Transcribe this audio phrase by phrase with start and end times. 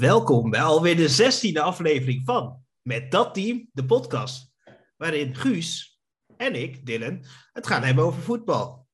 [0.00, 4.52] Welkom bij alweer de zestiende aflevering van Met dat team, de podcast.
[4.96, 6.00] Waarin Guus
[6.36, 8.86] en ik, Dylan, het gaan hebben over voetbal.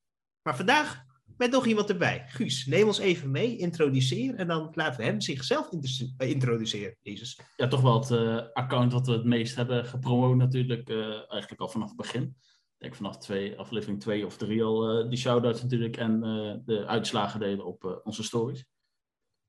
[0.43, 1.03] Maar vandaag
[1.37, 2.25] met nog iemand erbij.
[2.29, 5.69] Guus, neem ons even mee, introduceer en dan laten we hem zichzelf
[6.17, 6.97] eh, introduceren.
[7.03, 7.41] Jezus.
[7.57, 11.61] Ja, toch wel het uh, account wat we het meest hebben gepromoot natuurlijk, uh, eigenlijk
[11.61, 12.23] al vanaf het begin.
[12.23, 16.21] Ik denk vanaf twee, aflevering 2 of 3 al die shout-outs natuurlijk en
[16.65, 18.65] de uitslagen deden op onze stories.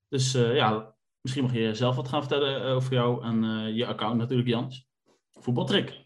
[0.08, 0.97] Dus ja,
[1.28, 3.44] misschien mag je zelf wat gaan vertellen over jou en
[3.76, 4.88] je account natuurlijk, Jans.
[5.32, 6.06] Voetbaltrick.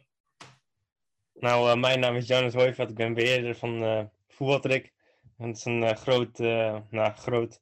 [1.33, 4.93] Nou, mijn naam is Jonas Hoijvat, ik ben beheerder van Voetbaltrick.
[5.37, 7.61] Het is een uh, groot, uh, nou, groot,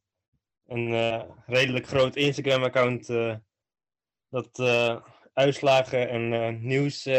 [0.67, 3.07] een uh, redelijk groot Instagram-account
[4.29, 4.59] dat
[5.33, 7.09] uitslagen en nieuws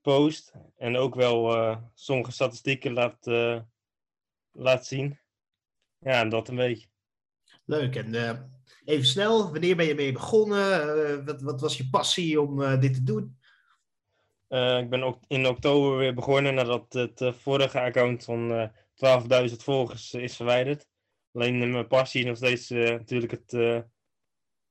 [0.00, 0.54] post.
[0.76, 3.26] En ook wel sommige statistieken laat,
[4.52, 5.18] laat zien.
[5.98, 6.88] Ja, dat een beetje.
[7.64, 7.96] Leuk.
[7.96, 8.12] En
[8.90, 11.24] even snel, wanneer ben je mee begonnen?
[11.24, 13.38] wat, wat was je passie om dit te doen?
[14.78, 20.36] ik ben ook in oktober weer begonnen nadat het vorige account van 12.000 volgers is
[20.36, 20.88] verwijderd.
[21.32, 23.80] Alleen mijn passie is nog steeds uh, natuurlijk het, uh,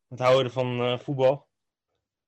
[0.08, 1.48] het houden van uh, voetbal.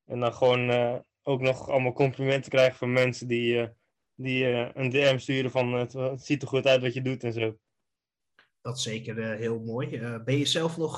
[0.06, 3.69] En dan gewoon ook nog allemaal complimenten krijgen van mensen die,
[4.16, 7.58] die een DM sturen van het, ziet er goed uit wat je doet en zo.
[8.62, 10.00] Dat is zeker heel mooi.
[10.26, 10.98] ben je zelf nog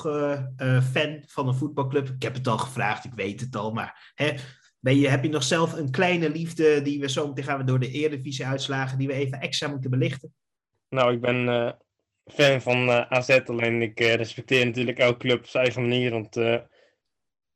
[0.92, 2.08] fan van een voetbalclub?
[2.08, 4.34] Ik heb het al gevraagd, ik weet het al, maar hè,
[4.78, 7.64] ben je, heb je nog zelf een kleine liefde die we zo meteen gaan we
[7.64, 10.34] door de Eredivisie uitslagen, die we even extra moeten belichten?
[10.88, 11.76] Nou, ik ben
[12.24, 16.36] fan van uh, AZ, alleen ik respecteer natuurlijk elke club op zijn eigen manier, want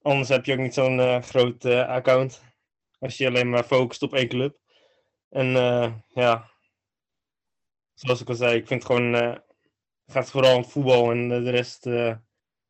[0.02, 2.42] anders heb je ook niet zo'n groot account.
[2.98, 4.58] Als je alleen maar focust op één club.
[5.28, 5.46] En
[6.14, 6.50] ja,
[7.94, 9.40] zoals ik al zei, ik vind gewoon,
[10.08, 11.86] het gaat vooral om voetbal en de rest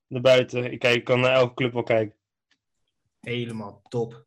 [0.08, 0.72] erbuiten.
[0.72, 2.16] Ik, kijk, ik kan naar elke club wel kijken.
[3.20, 4.26] Helemaal top.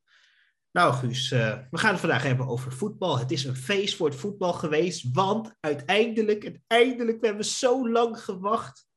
[0.71, 3.19] Nou, Guus, uh, we gaan het vandaag hebben over voetbal.
[3.19, 8.23] Het is een feest voor het voetbal geweest, want uiteindelijk, uiteindelijk, we hebben zo lang
[8.23, 8.89] gewacht.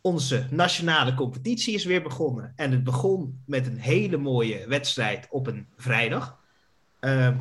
[0.00, 2.52] Onze nationale competitie is weer begonnen.
[2.56, 6.40] En het begon met een hele mooie wedstrijd op een vrijdag.
[7.00, 7.38] Uh,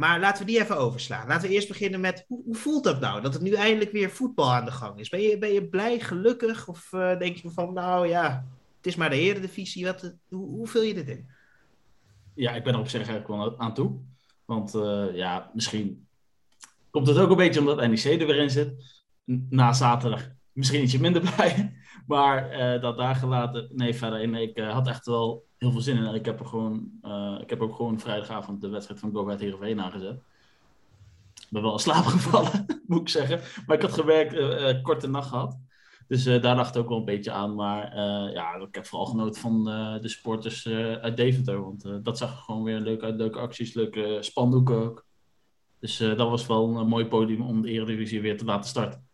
[0.00, 1.28] maar laten we die even overslaan.
[1.28, 3.20] Laten we eerst beginnen met, hoe, hoe, voelt dat nou?
[3.20, 5.08] Dat het nu eindelijk weer voetbal aan de gang is.
[5.08, 6.68] Ben je, ben je blij, gelukkig?
[6.68, 8.46] Of uh, denk je van, nou ja,
[8.76, 9.84] het is maar de eredivisie.
[9.84, 11.28] Wat, hoe, hoe vul je dit in?
[12.34, 13.98] ja, ik ben er op zich eigenlijk wel aan toe.
[14.44, 16.06] Want uh, ja, misschien
[16.90, 18.72] komt het ook een beetje omdat NEC er weer in zit.
[19.48, 21.74] Na zaterdag misschien ietsje minder blij.
[22.06, 22.50] Maar
[22.80, 24.34] dat daar gelaten, nee, verder in.
[24.34, 26.14] Ik had echt wel heel veel zin in.
[26.14, 26.90] Ik heb, er gewoon,
[27.40, 30.16] ik heb ook gewoon vrijdagavond de wedstrijd van Go Ahead Heerenveen aangezet.
[31.34, 33.40] Ik ben wel in slaap gevallen, moet ik zeggen.
[33.66, 35.58] Maar ik had gewerkt, korte nacht gehad.
[36.08, 37.54] Dus daar dacht ik ook wel een beetje aan.
[37.54, 37.96] Maar
[38.32, 39.64] ja, ik heb vooral genoten van
[40.00, 40.66] de sporters
[41.00, 41.62] uit Deventer.
[41.62, 43.16] Want dat zag gewoon weer leuk uit.
[43.16, 45.06] Leuke acties, leuke spandoeken ook.
[45.78, 49.09] Dus dat was wel een mooi podium om de Eredivisie weer te laten starten.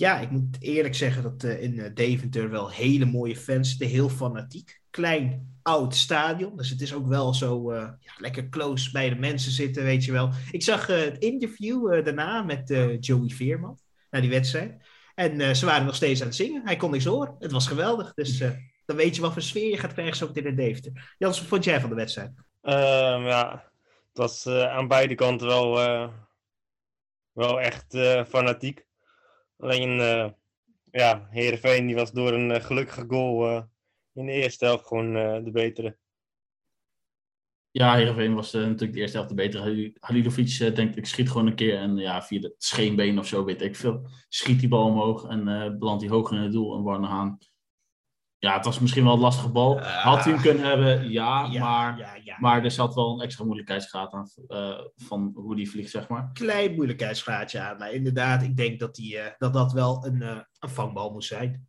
[0.00, 3.88] Ja, ik moet eerlijk zeggen dat in Deventer wel hele mooie fans zitten.
[3.88, 4.80] Heel fanatiek.
[4.90, 6.56] Klein, oud stadion.
[6.56, 10.12] Dus het is ook wel zo ja, lekker close bij de mensen zitten, weet je
[10.12, 10.30] wel.
[10.50, 12.68] Ik zag het interview daarna met
[13.00, 13.78] Joey Veerman.
[14.10, 14.82] Na die wedstrijd.
[15.14, 16.62] En ze waren nog steeds aan het zingen.
[16.64, 17.36] Hij kon niks horen.
[17.38, 18.14] Het was geweldig.
[18.14, 18.38] Dus
[18.84, 21.14] dan weet je wat voor sfeer je gaat krijgen zo meteen in Deventer.
[21.18, 22.30] Jans, wat vond jij van de wedstrijd?
[22.62, 23.70] Um, ja,
[24.08, 25.72] het was aan beide kanten wel,
[27.32, 27.96] wel echt
[28.28, 28.88] fanatiek.
[29.60, 29.90] Alleen,
[30.90, 33.64] ja, Heerenveen die was door een gelukkige goal
[34.12, 35.12] in de eerste helft gewoon
[35.44, 35.98] de betere.
[37.70, 39.92] Ja, Heerenveen was natuurlijk de eerste helft de betere.
[40.00, 43.44] Halilovic uh, denkt, ik schiet gewoon een keer en ja, via het scheenbeen of zo,
[43.44, 44.08] weet ik veel.
[44.28, 45.44] Schiet die bal omhoog en
[45.78, 47.38] belandt hij hoog in het doel en Warner Haan.
[48.40, 49.80] Ja, het was misschien wel een lastige bal.
[49.80, 52.36] Had hij hem kunnen hebben, ja, ja maar, ja, ja.
[52.38, 54.28] maar er zat wel een extra moeilijkheidsgraad aan
[54.96, 56.30] van hoe die vliegt, zeg maar.
[56.32, 61.12] Klein moeilijkheidsgraadje aan, maar inderdaad, ik denk dat die, dat, dat wel een, een vangbal
[61.12, 61.68] moest zijn.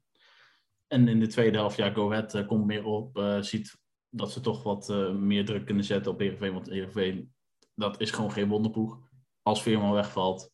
[0.87, 3.79] En in de tweede helft, ja, Go Ahead komt meer op, ziet
[4.09, 6.53] dat ze toch wat meer druk kunnen zetten op Heerenveen.
[6.53, 7.33] Want Heerenveen,
[7.75, 8.99] dat is gewoon geen wonderploeg.
[9.41, 10.51] Als Veerman wegvalt,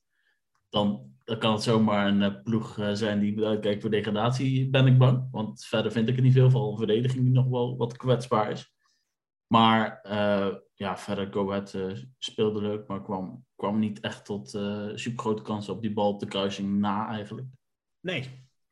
[0.70, 4.88] dan, dan kan het zomaar een uh, ploeg uh, zijn die uitkijkt voor degradatie, ben
[4.88, 5.28] ik bang.
[5.32, 6.72] Want verder vind ik er niet veel van.
[6.72, 8.76] Een verdediging die nog wel wat kwetsbaar is.
[9.48, 10.00] Maar
[10.74, 11.64] ja, verder Go
[12.18, 14.50] speelde leuk, maar kwam, kwam niet echt tot
[14.94, 17.48] super grote kansen op die bal op de kruising na eigenlijk.
[18.00, 18.20] Nee,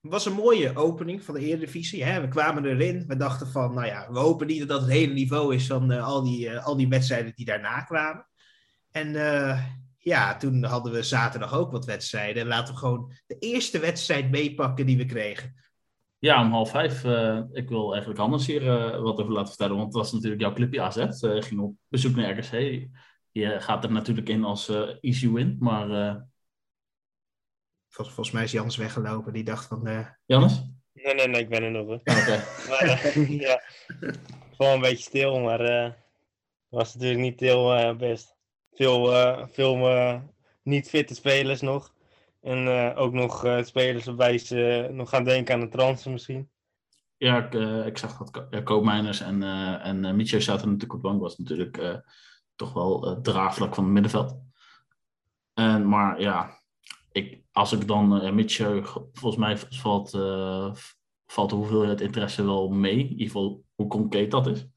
[0.01, 2.03] het was een mooie opening van de Eredivisie.
[2.03, 2.21] Hè?
[2.21, 3.07] We kwamen erin.
[3.07, 5.91] We dachten van, nou ja, we hopen niet dat dat het hele niveau is van
[5.91, 8.27] al, die, al die wedstrijden die daarna kwamen.
[8.91, 9.15] En
[10.05, 12.47] ja, toen hadden we zaterdag ook wat wedstrijden.
[12.47, 15.55] Laten we gewoon de eerste wedstrijd meepakken die we kregen.
[16.19, 17.03] Ja, om half vijf.
[17.03, 19.75] Uh, ik wil eigenlijk Hannes hier uh, wat over laten vertellen.
[19.75, 20.97] Want het was natuurlijk jouw clubje AZ.
[20.97, 22.87] Uh, ging op bezoek naar RKC.
[23.31, 24.69] Je gaat er natuurlijk in als
[25.01, 25.57] easy win.
[25.59, 25.87] Maar...
[27.89, 29.33] Vol, volgens mij is Jans weggelopen.
[29.33, 30.07] Die dacht van...
[30.25, 30.61] Jannes?
[30.93, 31.41] Nee, nee, nee.
[31.41, 31.87] Ik ben er nog.
[31.87, 32.03] Oké.
[32.69, 33.27] Okay.
[33.27, 33.61] ja.
[34.51, 35.39] Gewoon een beetje stil.
[35.39, 35.95] Maar het
[36.69, 38.34] was natuurlijk niet heel best.
[38.75, 39.13] Veel,
[39.51, 40.21] veel
[40.63, 41.93] niet fitte spelers nog.
[42.41, 46.49] En uh, ook nog spelers waarbij ze nog gaan denken aan de transfer misschien.
[47.17, 47.53] Ja, ik,
[47.85, 49.43] ik zag dat ja, Koopmeiners en,
[49.81, 51.21] en zaten natuurlijk op bank.
[51.21, 52.01] was natuurlijk
[52.55, 54.35] toch wel draagvlak van het middenveld.
[55.53, 56.61] En, maar ja,
[57.11, 58.45] ik, als ik dan uh,
[59.13, 60.09] volgens mij valt,
[61.25, 62.99] valt de hoeveelheid interesse wel mee.
[62.99, 64.67] In ieder geval hoe concreet dat is.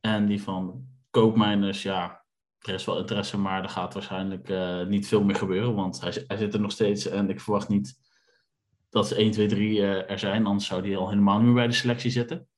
[0.00, 2.17] En die van Koopmeiners, ja,
[2.58, 5.74] er is wel interesse, maar er gaat waarschijnlijk uh, niet veel meer gebeuren.
[5.74, 8.00] Want hij, hij, zit er nog steeds en ik verwacht niet
[8.90, 10.46] dat ze 1, 2, 3 uh, er zijn.
[10.46, 12.48] Anders zou hij al helemaal niet meer bij de selectie zitten.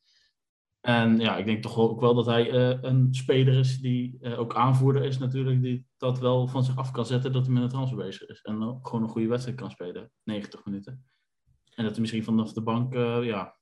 [0.81, 4.55] En ja, ik denk toch ook wel dat hij uh, een speler is die ook
[4.55, 5.63] aanvoerder is natuurlijk.
[5.63, 8.43] Die dat wel van zich af kan zetten dat hij met een transfer bezig is.
[8.43, 10.11] En gewoon een goede wedstrijd kan spelen.
[10.25, 11.05] 90 minuten.
[11.75, 12.95] En dat hij misschien vanaf de bank
[13.25, 13.60] ja,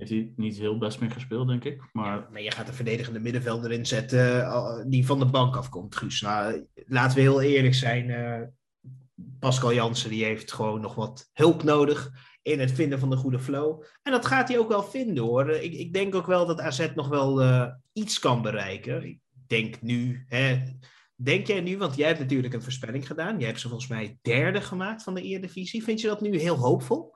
[0.00, 1.82] heeft hij niet heel best meer gespeeld, denk ik.
[1.92, 6.20] Maar, maar je gaat een verdedigende middenvelder inzetten uh, die van de bank afkomt, Guus.
[6.20, 8.08] Nou, laten we heel eerlijk zijn.
[8.08, 8.40] Uh,
[9.38, 12.10] Pascal Jansen die heeft gewoon nog wat hulp nodig
[12.42, 13.82] in het vinden van de goede flow.
[14.02, 15.50] En dat gaat hij ook wel vinden hoor.
[15.50, 17.42] Ik, ik denk ook wel dat AZ nog wel
[17.92, 19.04] iets kan bereiken.
[19.04, 20.62] Ik denk nu, hè,
[21.14, 23.38] denk jij nu, want jij hebt natuurlijk een voorspelling gedaan.
[23.38, 25.84] Jij hebt ze volgens mij derde gemaakt van de Eredivisie.
[25.84, 27.14] Vind je dat nu heel hoopvol?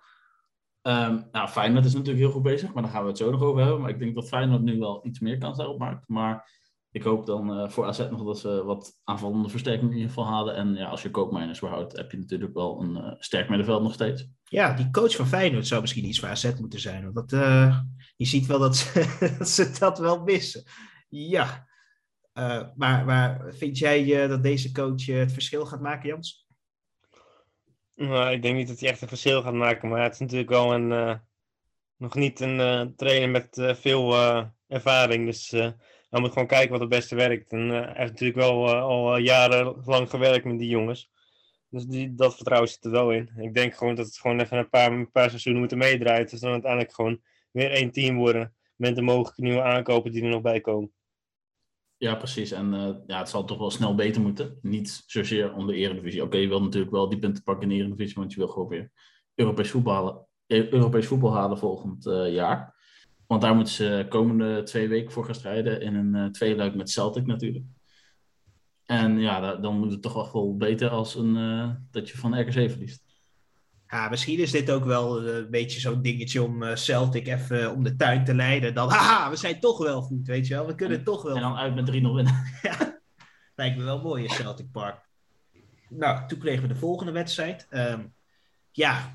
[0.86, 3.42] Um, nou, Feyenoord is natuurlijk heel goed bezig, maar daar gaan we het zo nog
[3.42, 3.80] over hebben.
[3.80, 6.08] Maar ik denk dat Feyenoord nu wel iets meer kans daarop maakt.
[6.08, 6.50] Maar
[6.90, 10.26] ik hoop dan uh, voor AZ nog dat ze wat aanvallende versterking in ieder geval
[10.26, 10.54] halen.
[10.54, 13.92] En ja, als je koopmijners behoudt, heb je natuurlijk wel een uh, sterk middenveld nog
[13.92, 14.26] steeds.
[14.44, 17.02] Ja, die coach van Feyenoord zou misschien iets voor AZ moeten zijn.
[17.02, 17.80] Want dat, uh,
[18.16, 20.62] je ziet wel dat ze, dat ze dat wel missen.
[21.08, 21.66] Ja,
[22.74, 26.43] maar, maar vind jij dat deze coach het verschil gaat maken, Jans?
[27.94, 30.50] Nou, ik denk niet dat hij echt een verschil gaat maken, maar het is natuurlijk
[30.50, 31.14] wel een, uh,
[31.96, 34.14] nog niet een uh, trainer met uh, veel
[34.68, 35.26] ervaring.
[35.26, 37.52] Dus hij moet gewoon kijken wat het beste werkt.
[37.52, 41.10] En hij heeft natuurlijk wel al jarenlang gewerkt met die jongens.
[41.68, 43.30] Dus die, dat vertrouwen zit er wel in.
[43.36, 46.26] Ik denk gewoon dat het gewoon even een paar, een paar seizoenen moeten meedraaien.
[46.26, 47.20] Dus dan uiteindelijk gewoon
[47.50, 48.54] weer één team worden.
[48.76, 50.92] Met de mogelijke nieuwe aankopen die er nog bij komen.
[52.04, 52.50] Ja, precies.
[52.50, 54.58] En uh, ja, het zal toch wel snel beter moeten.
[54.62, 56.22] Niet zozeer om de Eredivisie.
[56.22, 58.68] Oké, je wil natuurlijk wel die punten pakken in de Eredivisie, want je wil gewoon
[58.68, 58.90] weer
[59.34, 62.74] Europees voetbal halen, eh, Europees voetbal halen volgend uh, jaar.
[63.26, 65.80] Want daar moeten ze komende twee weken voor gaan strijden.
[65.80, 67.64] In een uh, tweeluik met Celtic natuurlijk.
[68.84, 71.34] En ja, dan moet het toch wel veel beter als een,
[71.90, 73.04] dat je van RKC verliest.
[73.94, 77.72] Ja, misschien is dit ook wel eh, een beetje zo'n dingetje om uh, Celtic even
[77.72, 78.74] om de tuin te leiden.
[78.74, 80.66] Dan, haha, we zijn toch wel goed, weet je wel.
[80.66, 81.36] We kunnen en, toch wel.
[81.36, 82.44] En dan uit met 3-0 winnen.
[82.62, 83.00] ja,
[83.54, 85.08] lijkt me wel mooi in Celtic Park.
[85.88, 87.66] Nou, toen kregen we de volgende wedstrijd.
[87.70, 88.14] Um,
[88.70, 89.14] ja,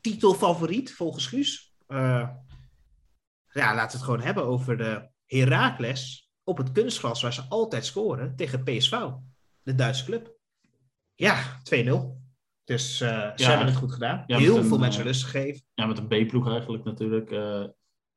[0.00, 1.74] titelfavoriet volgens Guus.
[1.88, 2.28] Uh,
[3.52, 7.86] ja, laten we het gewoon hebben over de Heracles op het kunstgras waar ze altijd
[7.86, 8.98] scoren tegen PSV,
[9.62, 10.36] de Duitse club.
[11.14, 12.21] Ja, 2-0.
[12.64, 14.24] Dus uh, ja, ze hebben het goed gedaan.
[14.26, 15.62] Ja, Heel veel een, mensen rust gegeven.
[15.74, 17.30] Ja, met een B-ploeg eigenlijk natuurlijk.
[17.30, 17.66] Uh,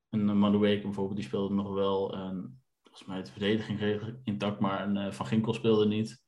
[0.09, 2.13] en Manueke bijvoorbeeld, die speelde nog wel.
[2.13, 6.23] En volgens mij de verdediging redelijk intact, maar een, uh, Van Ginkel speelde niet.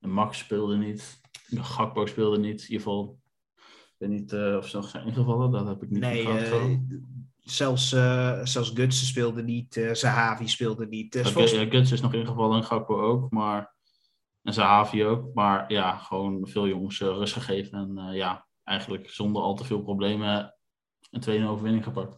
[0.00, 1.20] En Max speelde niet.
[1.50, 2.60] Gakpo speelde niet.
[2.60, 3.20] In ieder geval,
[3.56, 5.50] ik weet niet of ze nog zijn ingevallen.
[5.50, 6.86] Dat heb ik niet Nee,
[7.38, 7.88] zelfs,
[8.42, 9.88] zelfs Gutsen speelde niet.
[9.92, 11.16] Zahavi speelde niet.
[11.16, 13.76] Uh, Gutsen is nog ingevallen en Gakpo ook, maar...
[14.48, 15.34] En Zahavi ook.
[15.34, 17.78] Maar ja, gewoon veel jongens uh, rust gegeven.
[17.78, 20.54] En uh, ja, eigenlijk zonder al te veel problemen
[21.10, 22.16] een tweede overwinning gepakt.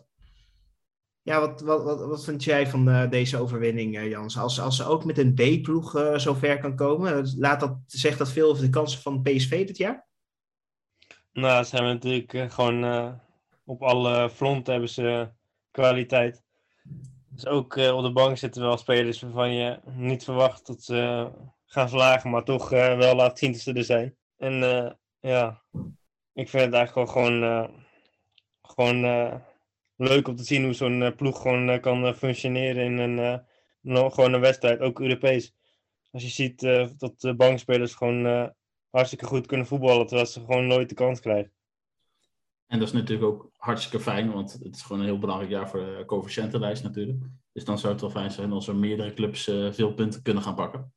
[1.22, 4.38] Ja, wat, wat, wat, wat vind jij van uh, deze overwinning, Jans?
[4.38, 8.32] Als, als ze ook met een B-ploeg zo ver kan komen, laat dat, zegt dat
[8.32, 10.06] veel over de kansen van PSV dit jaar?
[11.32, 13.20] Nou, ze hebben natuurlijk gewoon
[13.64, 15.28] op alle fronten hebben ze
[15.70, 16.42] kwaliteit.
[17.28, 21.30] Dus ook op de bank zitten wel spelers waarvan je niet verwacht dat ze
[21.72, 24.16] gaan slagen, maar toch uh, wel laat zien dat ze er zijn.
[24.36, 25.62] En uh, ja,
[26.32, 27.68] ik vind het eigenlijk wel gewoon, uh,
[28.62, 29.00] gewoon
[29.96, 34.80] leuk om te zien hoe zo'n ploeg gewoon kan functioneren in een, gewoon een wedstrijd,
[34.80, 35.54] ook Europees.
[36.10, 36.60] Als je ziet
[36.98, 38.52] dat de bankspelers gewoon
[38.90, 41.52] hartstikke goed kunnen voetballen, terwijl ze gewoon nooit de kans krijgen.
[42.66, 45.68] En dat is natuurlijk ook hartstikke fijn, want het is gewoon een heel belangrijk jaar
[45.68, 47.24] voor de coëfficiëntenlijst natuurlijk.
[47.52, 50.54] Dus dan zou het wel fijn zijn als er meerdere clubs veel punten kunnen gaan
[50.54, 50.92] pakken.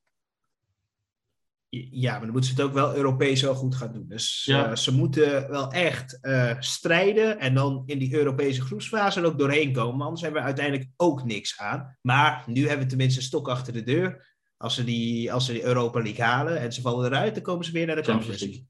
[1.91, 4.07] Ja, maar dan moeten ze het ook wel Europees wel goed gaan doen.
[4.07, 4.69] Dus Ja.
[4.69, 9.37] eh, ze moeten wel echt eh, strijden en dan in die Europese groepsfase er ook
[9.39, 10.01] doorheen komen.
[10.05, 11.97] Anders hebben we uiteindelijk ook niks aan.
[12.01, 14.35] Maar nu hebben we tenminste een stok achter de deur.
[14.57, 17.65] Als ze die, als ze die Europa League halen en ze vallen eruit, dan komen
[17.65, 18.67] ze weer naar de Champions League.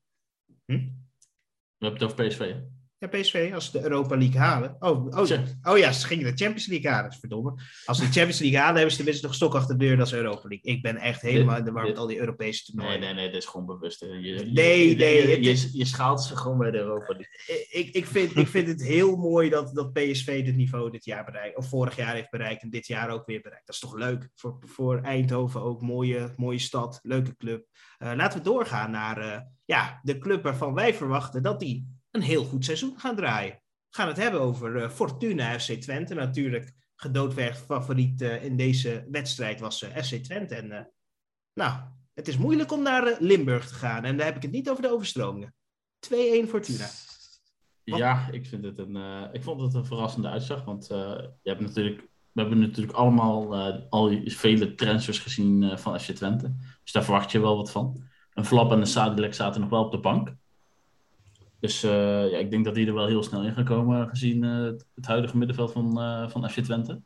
[0.66, 0.82] League.
[0.82, 0.94] Hm?
[1.78, 2.40] We hebben het over PSV.
[2.40, 2.56] hè?
[3.04, 4.76] Ja, PSV, als ze de Europa League halen.
[4.80, 5.30] Oh, oh,
[5.64, 7.54] oh ja, ze gingen de Champions League halen, dat verdomme.
[7.86, 10.08] Als ze de Champions League halen, hebben ze tenminste nog stok achter de deur, dat
[10.08, 10.74] is Europa League.
[10.74, 13.00] Ik ben echt helemaal in de war met al die Europese Nee, toernooien.
[13.00, 14.00] nee, nee, dit is gewoon bewust.
[14.00, 14.08] Je,
[14.54, 17.68] Nee, je, nee, Je, het je, schaalt ze gewoon bij de Europa League.
[17.70, 21.26] ik, ik, vind, ik vind het heel mooi dat, dat PSV dit niveau dit jaar
[21.26, 23.66] bereikt, of vorig jaar heeft bereikt en dit jaar ook weer bereikt.
[23.66, 25.82] Dat is toch leuk voor, voor Eindhoven ook.
[25.82, 27.66] Mooie, mooie stad, leuke club.
[27.98, 32.22] Eh, laten we doorgaan naar eh, ja, de club waarvan wij verwachten dat die een
[32.22, 33.62] heel goed seizoen gaan draaien.
[33.90, 36.14] We gaan het hebben over eh, Fortuna FC Twente.
[36.14, 40.56] Natuurlijk gedoodverfd favoriet eh, in deze wedstrijd was eh, FC Twente.
[40.56, 40.92] En
[41.54, 41.80] nou,
[42.14, 44.04] het is moeilijk om naar Limburg te gaan.
[44.04, 45.56] En daar heb ik het niet over de overstromingen.
[46.08, 46.10] 2-1
[46.48, 46.90] Fortuna.
[47.84, 48.96] Ja, ik, vind het een,
[49.32, 50.64] ik vond het een verrassende uitslag.
[50.64, 56.12] Want je hebt natuurlijk, we hebben natuurlijk allemaal eh, al vele transfers gezien van FC
[56.12, 56.56] Twente.
[56.84, 58.04] Dus daar verwacht je wel wat van.
[58.34, 60.36] Een Flap en een Sadilek zaten nog wel op de bank.
[61.64, 64.44] Dus eh, ja, ik denk dat die er wel heel snel in gaan komen gezien
[64.44, 64.64] eh,
[64.96, 67.02] het huidige middenveld van, eh, van FC Twente.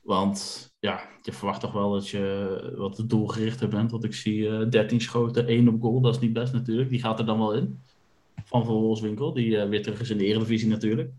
[0.00, 3.90] Want ja, je verwacht toch wel dat je wat doelgerichter bent.
[3.90, 6.00] Want ik zie eh 13 schoten, 1 op goal.
[6.00, 6.88] Dat is niet best natuurlijk.
[6.88, 7.80] Die gaat er dan wel in.
[8.44, 11.12] Van Van Wolfswinkel, die weer terug is in de Eredivisie natuurlijk.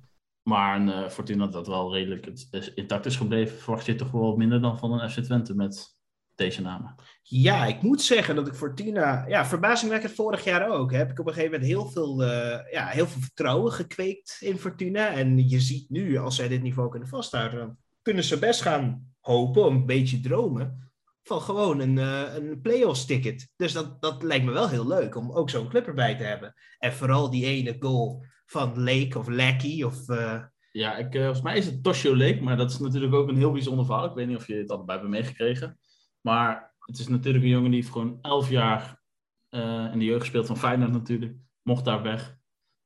[0.44, 2.32] Maar een Fortuna dat wel redelijk
[2.76, 5.95] intact is gebleven, verwacht je toch wel minder dan van een FC Twente met
[6.36, 6.96] deze namen.
[7.22, 11.28] Ja, ik moet zeggen dat ik Fortuna, ja, verbazingwekkend vorig jaar ook, heb ik op
[11.28, 15.08] een gegeven moment heel veel, eh, ja, heel veel vertrouwen gekweekt in Fortuna.
[15.08, 19.14] En je ziet nu, als zij dit niveau kunnen vasthouden, dan kunnen ze best gaan
[19.20, 20.90] hopen, een beetje dromen,
[21.24, 23.50] van gewoon een, eh een play-offs ticket.
[23.56, 26.54] Dus dat, dat lijkt me wel heel leuk, om ook zo'n club erbij te hebben.
[26.78, 30.10] En vooral die ene goal van Lake of Lackey of...
[30.10, 33.38] eh, Ja, ik, volgens mij is het Toshio Lake, maar dat is natuurlijk ook een
[33.38, 34.06] heel bijzonder verhaal.
[34.06, 35.78] Ik weet niet of je het allebei hebt meegekregen.
[36.26, 39.02] Maar het is natuurlijk een jongen die heeft gewoon elf jaar
[39.50, 41.36] eh, in de jeugd gespeeld van Feyenoord natuurlijk.
[41.62, 42.38] Mocht daar weg.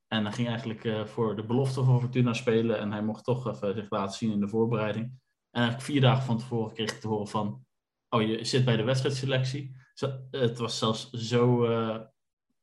[0.08, 2.80] En hij ging eigenlijk eh, voor de belofte van Fortuna spelen.
[2.80, 5.06] En hij mocht toch even zich laten zien in de voorbereiding.
[5.06, 7.66] En eigenlijk vier dagen van tevoren kreeg ik te horen van...
[8.10, 9.76] Oh, je zit bij de wedstrijdselectie.
[10.32, 12.00] Het was zelfs zo eh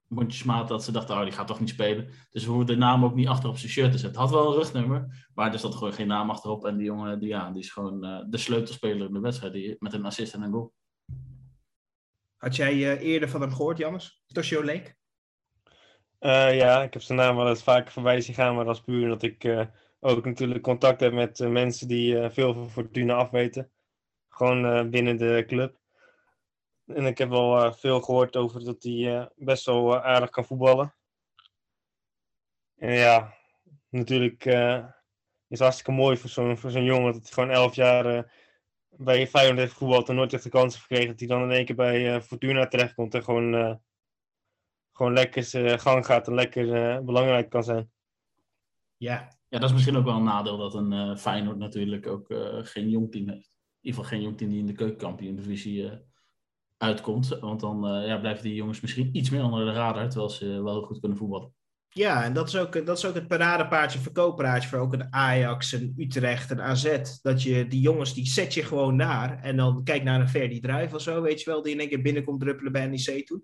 [0.09, 1.17] mondjesmaat dat ze dachten...
[1.17, 2.09] Oh, die gaat toch niet spelen.
[2.31, 4.21] Dus we hoeven de naam ook niet achter op zijn shirt te zetten.
[4.21, 6.65] Had wel een rugnummer, maar er zat gewoon geen naam achterop.
[6.65, 9.53] En die jongen, die, ja, die is gewoon eh, de sleutelspeler in de wedstrijd.
[9.53, 10.73] Die, met een assist en een goal.
[12.37, 14.23] had jij eh, eerder van hem gehoord, Jannes?
[14.27, 14.95] Toshio Lake?
[16.19, 18.83] Eh, ja, ik heb zijn naam wel eens vaker voorbij zien gaan, maar dat is
[18.83, 19.67] puur omdat ik eh,
[20.01, 23.71] ook natuurlijk contact heb met mensen die eh, veel van Fortuna afweten.
[24.29, 25.79] Gewoon eh, binnen de club.
[26.87, 30.31] En ik heb wel eh, veel gehoord over dat hij eh, best wel eh, aardig
[30.31, 30.95] kan voetballen.
[32.77, 33.35] En ja,
[33.89, 34.45] natuurlijk
[35.49, 38.33] is hartstikke mooi voor zo'n jongen dat hij gewoon elf jaar
[38.89, 41.07] bij Feyenoord heeft gevoetbald en nooit echt de kans gekregen.
[41.07, 43.81] Dat hij dan in één keer bij Fortuna terechtkomt en gewoon,
[44.93, 47.91] gewoon lekker zijn gang gaat en lekker belangrijk kan zijn.
[48.97, 52.27] Ja, Ja, dat is misschien ook wel een nadeel dat een eh Feyenoord natuurlijk ook
[52.63, 53.57] geen jong team heeft.
[53.87, 55.97] In ieder geval geen jong team die in de keukenkampioen-divisie eh,
[56.79, 57.29] uitkomt.
[57.41, 60.63] Want dan eh, ja, blijven die jongens misschien iets meer onder de radar, terwijl ze
[60.63, 61.55] wel heel goed kunnen voetballen.
[61.97, 65.73] Ja, en dat is ook, dat is ook het paradepaardje, verkooppraatje voor ook een Ajax,
[65.73, 66.99] een Utrecht, een AZ.
[67.23, 69.43] Dat je die jongens, die zet je gewoon naar.
[69.43, 71.89] En dan kijk naar een Verdi Druif of zo, weet je wel, die in één
[71.89, 73.43] keer binnenkomt druppelen bij NEC toen.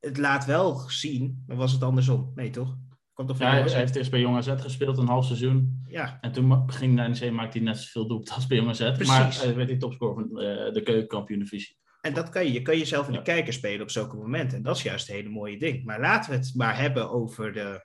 [0.00, 2.32] Het laat wel zien, maar was het andersom?
[2.34, 2.76] Nee, toch?
[3.12, 5.82] Komt Ja, hij, heeft eerst bij Jong AZ gespeeld, een half seizoen.
[5.88, 8.78] Ja, En toen ging naar NEC, maakte hij net zoveel doelpunten als bij Jong AZ.
[8.78, 9.06] Precies.
[9.08, 11.79] Maar hij werd hij topscorer van eh, de keukenkampioen-divisie.
[12.00, 12.52] En dat kan je.
[12.52, 14.56] Je kan jezelf in de kijker spelen op zulke momenten.
[14.56, 15.84] En dat is juist een hele mooie ding.
[15.84, 17.60] Maar laten we het maar hebben over de...
[17.60, 17.84] over-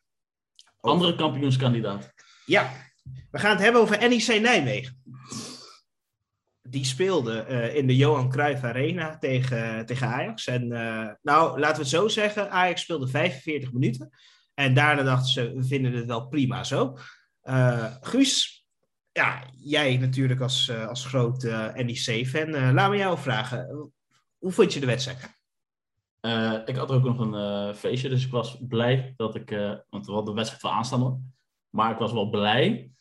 [0.80, 2.14] Andere kampioenskandidaat.
[2.46, 2.72] Ja,
[3.32, 5.02] we gaan het hebben over NEC Nijmegen.
[6.62, 10.48] Die speelde eh, in de Johan Cruijff Arena tegen, tegen Ajax.
[10.48, 12.52] En eh, nou, laten we het zo zeggen.
[12.52, 14.10] Ajax speelde 45 minuten.
[14.54, 16.98] En daarna dachten ze, we vinden het wel prima zo.
[17.42, 18.66] Eh, Guus,
[19.12, 22.74] ja, jij natuurlijk als, als groot eh, NEC-fan.
[22.74, 23.92] laat me jou vragen.
[24.46, 25.40] Hoe vond je de wedstrijd?
[26.20, 29.74] Eh, ik had ook nog een eh, feestje, dus ik was blij dat ik, eh,
[29.90, 31.20] want we hadden de wedstrijd wel aanstaan hoor.
[31.70, 32.92] Maar ik was wel blij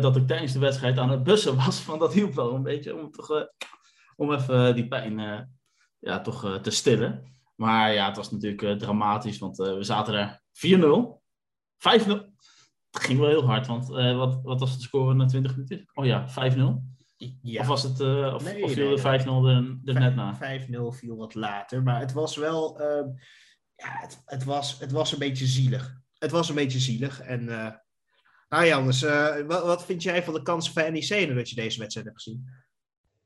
[0.00, 1.80] dat ik tijdens de wedstrijd aan het bussen was.
[1.80, 3.46] Van dat hielp wel een beetje om, toch,
[4.16, 5.18] om even die pijn
[5.98, 7.36] ja, toch, te stillen.
[7.56, 11.22] Maar ja, het was natuurlijk dramatisch, want we zaten daar 4-0,
[11.76, 12.30] 5-0.
[12.90, 15.90] Het ging wel heel hard, want wat, wat was de score na 20 minuten?
[15.94, 17.01] Oh ja, 5-0.
[17.42, 17.60] Ja.
[17.60, 19.20] Of was het, eh, of, Nee, of viel nee, de nee.
[19.20, 20.38] 5-0 er, er net na?
[20.60, 23.08] 5-0 viel wat later, maar het was wel, ehm,
[23.76, 26.00] ja, het, het, was, het was een beetje zielig.
[26.18, 27.20] Het was een beetje zielig.
[27.20, 27.72] En, eh
[28.48, 31.78] nou Jannes, eh, wat, wat vind jij van de kansen van NEC nadat je deze
[31.78, 32.46] wedstrijd hebt gezien?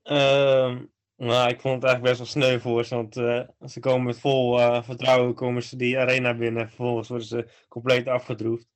[0.03, 0.85] Ehm,
[1.17, 4.21] nou, ik vond het eigenlijk best wel sneu voor ze, want eh, ze komen met
[4.21, 6.69] vol eh, vertrouwen komen ze die arena binnen.
[6.69, 8.67] Vervolgens worden ze compleet afgedroefd.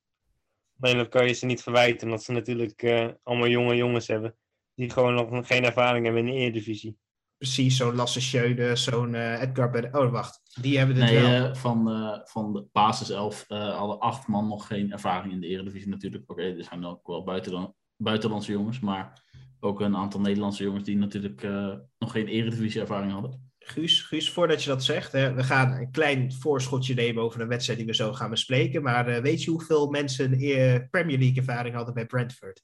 [0.81, 4.37] Alleen dat kan je ze niet verwijten, omdat ze natuurlijk eh, allemaal jonge jongens hebben.
[4.81, 6.97] Die gewoon nog geen ervaring hebben in de Eredivisie.
[7.37, 9.97] Precies, zo'n Lasse Schöne, zo'n eh, Edgar Ben...
[9.97, 10.41] Oh, wacht.
[10.61, 11.45] Die hebben het Nee, wel.
[11.49, 15.47] eh, van, eh, van de basiself eh hadden acht man nog geen ervaring in de
[15.47, 16.31] Eredivisie natuurlijk.
[16.31, 19.23] Oké, er zijn ook wel buitenland, buitenlandse jongens, maar
[19.61, 23.49] ook een aantal Nederlandse jongens die natuurlijk eh, nog geen Eredivisie ervaring hadden.
[23.59, 27.49] Guus, Guus, voordat je dat zegt, hè, we gaan een klein voorschotje nemen over een
[27.49, 28.83] wedstrijd die we zo gaan bespreken.
[28.83, 32.63] Maar eh, weet je hoeveel mensen eh, Premier League ervaring hadden bij Brentford?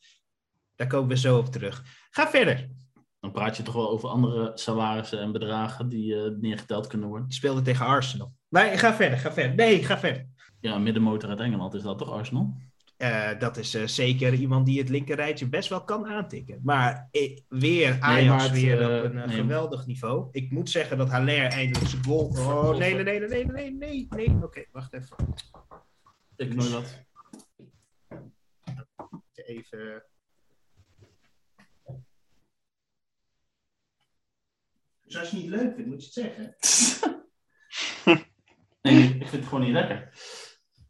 [0.76, 1.84] Daar komen we zo op terug.
[2.10, 2.68] Ga verder.
[3.20, 7.28] Dan praat je toch wel over andere salarissen en bedragen die uh, neergeteld kunnen worden.
[7.28, 8.32] Die speelde tegen Arsenal.
[8.48, 9.54] Nee, ga verder, ga verder.
[9.54, 10.26] Nee, ga verder.
[10.60, 12.56] Ja, middenmotor uit Engeland is dat toch Arsenal?
[12.96, 16.60] Eh, dat is eh, zeker iemand die het linkerrijtje best wel kan aantikken.
[16.62, 17.08] Maar
[17.48, 20.28] weer Ajax weer op een geweldig niveau.
[20.30, 22.26] Ik moet zeggen dat Haller eindelijk zijn goal...
[22.26, 24.42] Oh, nee, nee, nee, nee, nee, nee, nee.
[24.42, 25.16] Oké, wacht even.
[26.36, 27.04] Ik noem dat.
[29.34, 30.04] Even...
[35.06, 37.14] Dus als je het niet leuk vindt, moet je het zeggen.
[38.82, 40.08] Nee, ik vind het gewoon niet lekker.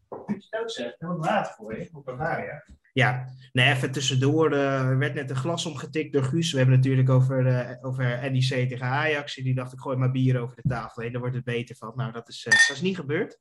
[0.09, 0.95] Moet je het ook zeggen.
[0.95, 1.89] Ik heb wat water voor je.
[1.93, 2.65] Op Bavaria.
[2.93, 4.53] Ja, nee, even tussendoor.
[4.53, 6.53] eh, Er werd net een glas omgetikt door Guus.
[6.53, 9.37] We hebben het natuurlijk over, eh, over NEC tegen Ajax.
[9.39, 11.13] En die dacht, ik gooi maar bier over de tafel heen.
[11.13, 11.93] Daar wordt het beter van.
[11.97, 13.41] Nou, dat is, eh, dat is niet gebeurd.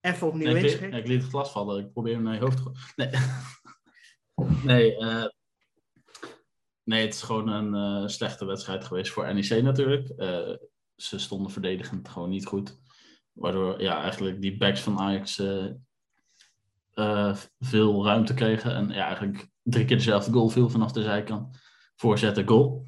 [0.00, 1.84] Even opnieuw Nee, ik, liet, ik liet het glas vallen.
[1.84, 2.80] Ik probeer hem naar je hoofd te gooien.
[2.96, 3.10] Nee,
[4.76, 5.24] nee, eh,
[6.84, 10.08] nee het is gewoon een eh, slechte wedstrijd geweest voor NEC natuurlijk.
[10.08, 10.52] Eh,
[10.96, 12.78] ze stonden verdedigend gewoon niet goed.
[13.32, 15.42] Waardoor ja, eigenlijk die backs van Ajax
[16.94, 18.74] eh, veel ruimte kregen.
[18.74, 21.58] En ja, eigenlijk drie keer dezelfde goal viel vanaf de zijkant.
[21.96, 22.86] Voorzetten, goal.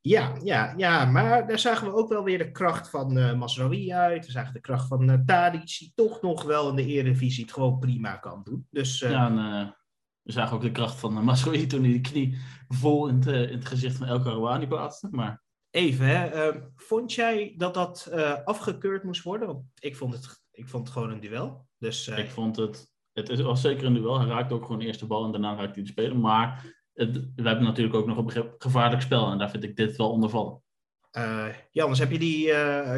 [0.00, 4.26] Ja, ja, ja, maar daar zagen we ook wel weer de kracht van Masraoui uit.
[4.26, 7.52] We zagen de kracht van uh, Tadic, die toch nog wel in de Eredivisie het
[7.52, 8.66] gewoon prima kan doen.
[8.70, 9.76] Dus Ja, en,
[10.22, 11.34] we zagen ook de kracht van uh,
[11.66, 15.08] toen hij de knie vol in het, eh, in het gezicht van El Karouani plaatste.
[15.10, 19.46] Maar even, hè, eh, vond jij dat dat eh, afgekeurd moest worden?
[19.46, 21.66] Want ik vond het, ik vond het gewoon een duel.
[21.78, 24.18] Dus eh, ik vond het, het is- was zeker een duel.
[24.20, 26.16] Hij raakte ook gewoon de eerste bal en daarna raakte hij de speler.
[26.18, 29.76] Maar het, we hebben natuurlijk ook nog een ge- gevaarlijk spel en daar vind ik
[29.76, 30.62] dit wel onder vallen.
[31.10, 32.46] eh Jannes, heb je die,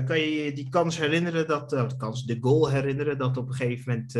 [0.04, 3.54] kan je je die kans herinneren, dat, de kans, de goal herinneren, dat op een
[3.54, 4.14] gegeven moment,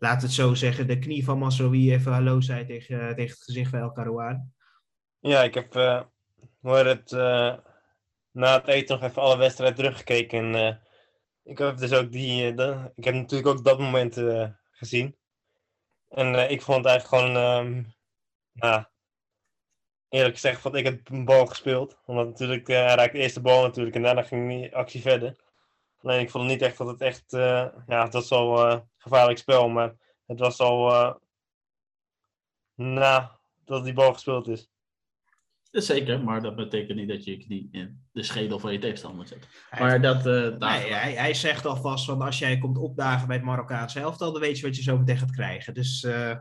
[0.00, 3.70] laat het zo zeggen, de knie van Masraoui even hallo zei tegen, tegen het gezicht
[3.70, 4.40] van El Karouani?
[5.20, 6.02] Ja, ik heb eh
[6.60, 7.56] hoor het, eh,
[8.30, 10.38] na het eten nog even alle wedstrijden teruggekeken.
[10.38, 10.76] En, eh,
[11.42, 12.50] ik heb dus ook die.
[12.50, 15.16] eh, de- ik heb natuurlijk ook dat moment eh, gezien.
[16.08, 17.36] En eh, ik vond het eigenlijk gewoon.
[17.44, 17.82] ehm,
[18.52, 18.84] nou,
[20.08, 21.98] eerlijk gezegd vond ik het een bal gespeeld.
[22.06, 25.36] Omdat natuurlijk, eh, hij raakte de eerste bal natuurlijk en daarna ging die actie verder.
[26.02, 27.32] Alleen ik vond niet echt dat het echt.
[27.32, 29.94] eh, ja, het was al eh, gevaarlijk spel, maar
[30.26, 30.92] het was al.
[30.92, 31.14] eh
[32.74, 34.70] na dat die bal gespeeld is.
[35.70, 38.72] Dat is zeker, maar dat betekent niet dat je je knie in de schedel van
[38.72, 39.48] je tegenstander zet.
[39.78, 40.26] Maar dat...
[40.26, 44.32] eh Nee, hij, hij zegt alvast van als jij komt opdagen bij het Marokkaanse elftal,
[44.32, 45.74] dan weet je wat je zo meteen gaat krijgen.
[45.74, 46.36] Dus eh,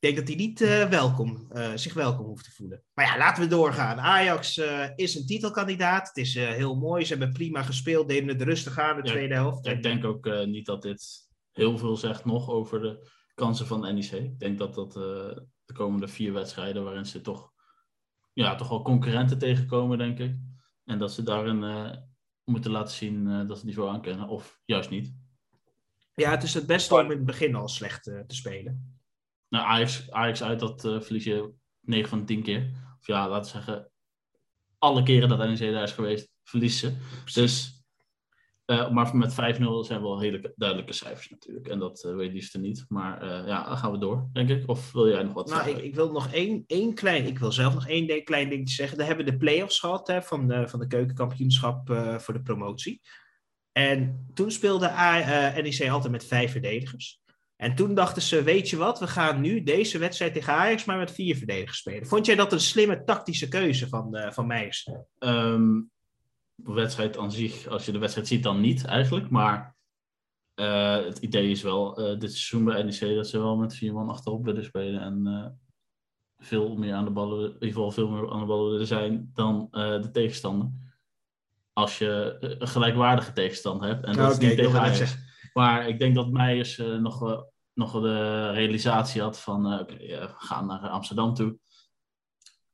[0.00, 2.82] denk dat hij niet eh, welkom, eh, zich welkom hoeft te voelen.
[2.94, 3.98] Maar ja, laten we doorgaan.
[4.00, 6.08] Ajax eh, is een titelkandidaat.
[6.08, 7.04] Het is eh, heel mooi.
[7.04, 9.66] Ze hebben prima gespeeld, deden het rustig aan de Ja, tweede helft.
[9.66, 13.80] ik denk ook eh, niet dat dit heel veel zegt nog over de kansen van
[13.94, 14.12] NEC.
[14.12, 15.02] Ik denk dat dat eh,
[15.64, 17.52] de komende vier wedstrijden waarin ze toch,
[18.32, 20.36] ja, toch wel concurrenten tegenkomen, denk ik.
[20.84, 21.90] En dat ze daarin eh,
[22.44, 25.14] moeten laten zien eh, dat ze die zo aankennen, of juist niet.
[26.14, 28.99] Ja, het is het beste om in het begin al slecht te spelen.
[29.50, 32.70] Nou, Ajax, Ajax uit, dat eh, verlies je 9 van de 10 keer.
[33.00, 33.90] Of ja, laten we zeggen,
[34.78, 37.40] alle keren dat NEC daar is geweest, verliezen ze.
[37.40, 37.84] Dus,
[38.64, 41.68] eh, maar met 5-0 zijn wel hele duidelijke cijfers natuurlijk.
[41.68, 42.84] En dat eh, weet liefst niet.
[42.88, 44.68] Maar ja, dan gaan we door, denk ik.
[44.68, 45.78] Of wil jij nog wat Nou, zeggen?
[45.82, 48.74] ik, ik wil nog één, één klein, ik wil zelf nog één ding- klein dingetje
[48.74, 48.98] zeggen.
[48.98, 53.00] Daar hebben we de play-offs gehad hè, van, de, van de keukenkampioenschap voor de promotie.
[53.72, 57.20] En toen speelde A- NEC altijd met vijf verdedigers.
[57.60, 60.98] En toen dachten ze, weet je wat, we gaan nu deze wedstrijd tegen Ajax maar
[60.98, 62.06] met vier verdedigers spelen.
[62.06, 64.90] Vond jij dat een slimme tactische keuze van, eh van Meijers?
[65.18, 65.80] Ehm,
[66.54, 69.30] de wedstrijd aan zich, als je de wedstrijd ziet, dan niet eigenlijk.
[69.30, 69.76] Maar
[70.54, 73.92] eh, het idee is wel, eh, dit seizoen bij NEC, dat ze wel met vier
[73.92, 75.00] man achterop willen spelen.
[75.00, 75.60] En
[76.38, 79.30] veel meer aan de ballen, in ieder geval veel meer aan de ballen willen zijn
[79.34, 80.70] dan de tegenstander.
[81.72, 84.04] Als je een gelijkwaardige tegenstander hebt.
[84.04, 85.28] En dat is niet tegen Ajax.
[85.52, 90.20] Maar ik denk dat Meijers eh, nog, nog de realisatie had van, eh, oké, eh,
[90.20, 91.58] we gaan naar Amsterdam toe.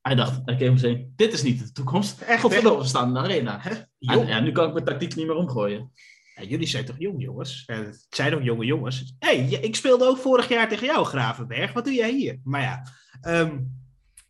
[0.01, 2.21] Hij dacht, keek meteen, dit is niet de toekomst.
[2.21, 3.59] Echt, Godverdomme, we staan in de arena.
[3.61, 3.71] Hè?
[3.99, 5.93] En, ja, nu kan ik mijn tactiek niet meer omgooien.
[6.35, 7.65] Ja, jullie zijn toch jong, jongens?
[7.67, 9.15] Eh, Het zijn toch jonge jongens?
[9.19, 11.73] Hé, hey, ik speelde ook vorig jaar tegen jou, Gravenberg.
[11.73, 12.41] Wat doe jij hier?
[12.45, 12.83] Maar ja,
[13.21, 13.59] ehm,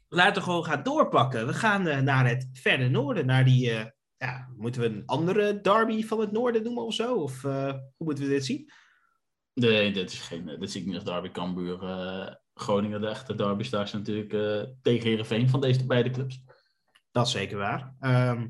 [0.08, 1.46] laten we gewoon gaan doorpakken.
[1.46, 3.94] We gaan naar het verre noorden, naar die...
[4.18, 7.14] ja, moeten we een andere derby van het noorden noemen of zo?
[7.14, 8.70] Of eh, hoe moeten we dit zien?
[9.54, 11.30] Nee, dit, is geen, dit zie ik niet als derby.
[11.30, 13.70] Cambuur, eh, Groningen, de echte derby's.
[13.70, 16.42] Daar zijn natuurlijk eh, tegen Heerenveen van deze beide clubs.
[17.10, 17.94] Dat is zeker waar.
[18.00, 18.48] Ehm,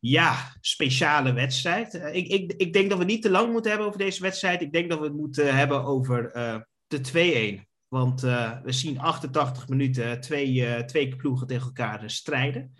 [0.00, 1.94] ja, speciale wedstrijd.
[1.94, 4.62] Eh, ik, ik, ik denk dat we niet te lang moeten hebben over deze wedstrijd.
[4.62, 7.74] Ik denk dat we het moeten hebben over eh, de 2-1.
[7.94, 12.74] Want eh, we zien 88 minuten twee, eh, twee ploegen tegen elkaar eh, strijden.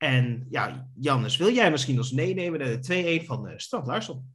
[0.00, 4.34] En ja, Jannes, wil jij misschien ons meenemen naar de 2-1 van uh, Strand Larsson?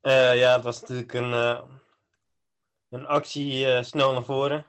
[0.00, 1.60] Eh, ja, het was natuurlijk een, eh,
[2.88, 4.66] een actie eh, snel naar voren.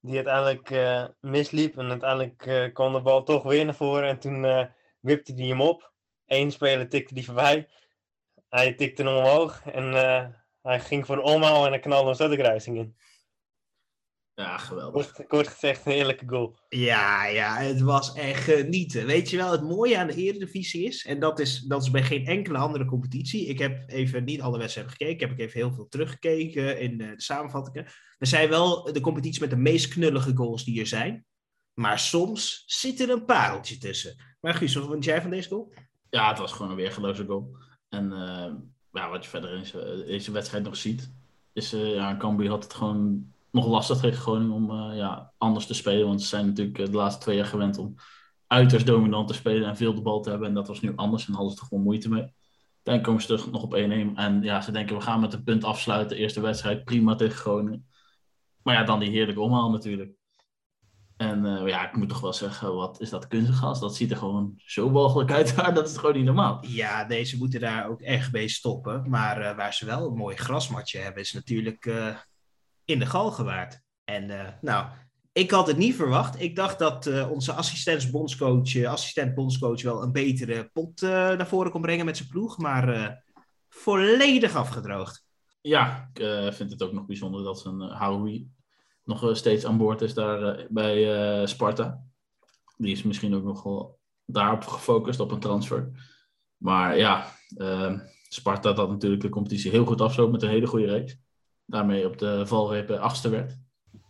[0.00, 1.78] Die uiteindelijk eh, misliep.
[1.78, 4.08] En uiteindelijk eh, kwam de bal toch weer naar voren.
[4.08, 4.66] En toen eh,
[5.00, 5.92] wipte hij hem op.
[6.26, 7.68] Eén speler tikte die voorbij.
[8.48, 9.62] Hij tikte hem omhoog.
[9.64, 10.26] En eh,
[10.62, 12.96] hij ging voor de omhaal en hij knalde hem zo de kruising in.
[14.40, 15.12] Ja, geweldig.
[15.12, 16.58] Kort, kort gezegd, een heerlijke goal.
[16.68, 19.06] Ja, ja, het was echt genieten.
[19.06, 22.02] Weet je wel, het mooie aan de Eredivisie is, en dat is, dat is bij
[22.02, 23.46] geen enkele andere competitie.
[23.46, 27.00] Ik heb even niet alle wedstrijden gekeken, ik heb ik even heel veel teruggekeken in
[27.00, 27.86] eh, de samenvattingen.
[28.18, 31.24] We zijn wel de competitie met de meest knullige goals die er zijn.
[31.74, 34.16] Maar soms zit er een pareltje tussen.
[34.40, 35.72] Maar Guus, wat vond jij van deze goal?
[36.10, 37.56] Ja, het was gewoon een weergeloze goal.
[37.88, 38.52] En eh,
[38.92, 41.12] ja, wat je verder in deze- deze wedstrijd nog ziet,
[41.52, 45.66] is uh, ja, Cambuur had het gewoon nog lastig tegen Groningen om eh, ja, anders
[45.66, 46.06] te spelen.
[46.06, 47.94] Want ze zijn natuurlijk eh, de laatste twee jaar gewend om
[48.46, 50.48] uiterst dominant te spelen en veel de bal te hebben.
[50.48, 52.32] En dat was nu anders en hadden ze er gewoon moeite mee.
[52.82, 53.78] Dan komen ze terug nog op 1-1.
[54.14, 56.16] En ja, ze denken we gaan met een punt afsluiten.
[56.16, 57.86] Eerste wedstrijd, prima tegen Groningen.
[58.62, 60.12] Maar ja, dan die heerlijke omhaal natuurlijk.
[61.16, 63.80] En eh, ja, ik moet toch wel zeggen, wat is dat kunstgas?
[63.80, 66.66] Dat ziet er gewoon zo walgelijk uit daar, dat is gewoon niet normaal.
[66.66, 69.10] Ja, deze moeten daar ook echt mee stoppen.
[69.10, 71.86] Maar waar ze wel een mooi grasmatje hebben, is natuurlijk
[72.84, 73.82] in de Galgenwaard.
[74.10, 74.86] En eh, nou,
[75.32, 76.40] ik had het niet verwacht.
[76.40, 81.46] Ik dacht dat eh, onze assistent bondscoach, eh, assistent bondscoach wel een betere pot naar
[81.46, 82.58] voren kon brengen met zijn ploeg.
[82.58, 83.22] Maar
[83.68, 85.24] volledig afgedroogd.
[85.60, 88.48] Ja, ik vind het ook nog bijzonder dat uh, Haroui
[89.04, 92.04] nog steeds aan boord is daar bij Sparta.
[92.76, 95.90] Die is misschien ook nog wel daarop gefocust, op een transfer.
[96.56, 97.32] Maar ja,
[98.28, 101.16] Sparta dat natuurlijk de competitie heel goed afsloot met een hele goede reeks.
[101.70, 103.58] Daarmee op de valreep eh, achtste werd.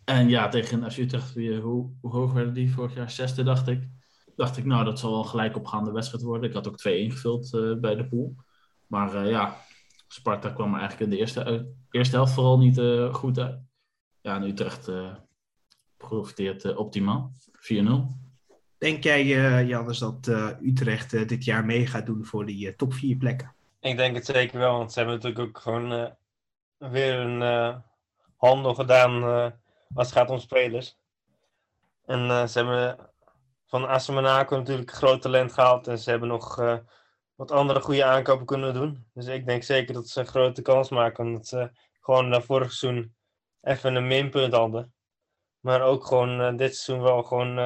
[0.04, 3.10] En ja, tegen FC Utrecht, wie, hoe, hoe hoog werden die vorig jaar?
[3.10, 3.88] Zesde, dacht ik.
[4.36, 6.48] Dacht ik, nou, dat zal wel een gelijk opgaande wedstrijd worden.
[6.48, 8.34] Ik had ook twee ingevuld eh, bij de pool.
[8.86, 9.56] Maar eh, ja,
[10.12, 13.58] Sparta kwam er eigenlijk in de eerste, eerste helft vooral niet eh, goed uit.
[14.20, 15.14] Ja, en Utrecht eh,
[15.96, 17.32] profiteert optimaal.
[17.72, 17.90] 4-0.
[18.78, 22.94] Denk jij, eh Jannes, dat eh, Utrecht dit jaar mee gaat doen voor die top
[22.94, 23.54] vier plekken?
[23.80, 26.14] Ik denk het zeker wel, want ze hebben natuurlijk ook gewoon
[26.80, 27.76] weer een eh,
[28.36, 29.50] handel gedaan eh,
[29.94, 30.98] als het gaat om spelers.
[32.06, 33.10] En eh, ze hebben
[33.66, 36.56] van AS Monaco natuurlijk groot talent gehaald en ze hebben nog
[37.34, 39.06] wat andere goede aankopen kunnen doen.
[39.14, 42.72] Dus ik denk zeker dat ze een grote kans maken, omdat ze gewoon na vorig
[42.72, 43.14] seizoen
[43.60, 44.94] even een minpunt hadden.
[45.60, 47.58] Maar ook gewoon dit seizoen wel gewoon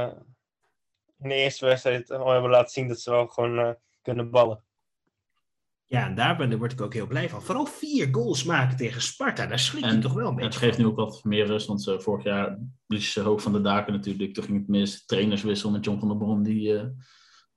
[1.19, 4.65] in de eerste wedstrijd al hebben laten zien dat ze wel gewoon kunnen ballen.
[5.95, 7.43] Ja, en daar ben, daar word ik ook heel blij van.
[7.43, 10.79] Vooral vier goals maken tegen Sparta, daar schrik je toch wel een En het geeft
[10.79, 13.93] nu ook wat meer rust, want eh, vorig jaar blies ze hoog van de daken
[13.93, 14.35] natuurlijk.
[14.35, 15.05] Toen ging het mis.
[15.05, 16.87] Trainerswissel met John van der Brom, die eh,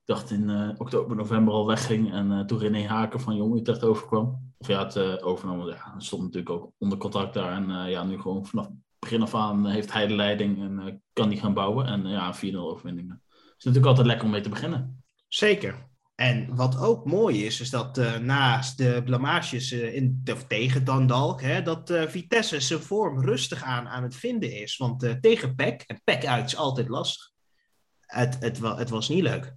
[0.05, 2.13] dacht in eh, oktober, november al wegging.
[2.13, 4.53] En toen René Haken van Jong Utrecht overkwam.
[4.57, 5.67] Of ja, het overnam.
[5.67, 7.51] Ja, stond natuurlijk ook onder contract daar.
[7.51, 8.69] En ja, nu gewoon vanaf
[8.99, 11.85] begin af aan heeft hij de leiding en kan die gaan bouwen.
[11.85, 13.09] En ja, een 4-0 overwinning.
[13.09, 15.03] Het is natuurlijk altijd lekker om mee te beginnen.
[15.27, 15.87] Zeker.
[16.17, 20.83] En wat ook mooi is, is dat eh, naast de blamages eh, in, of tegen
[20.83, 24.77] Dandalk, hè, dat eh, Vitesse zijn vorm rustig aan aan het vinden is.
[24.77, 27.31] Want tegen PEC, en PEC uit is altijd lastig,
[27.99, 29.55] het, het, het was niet leuk.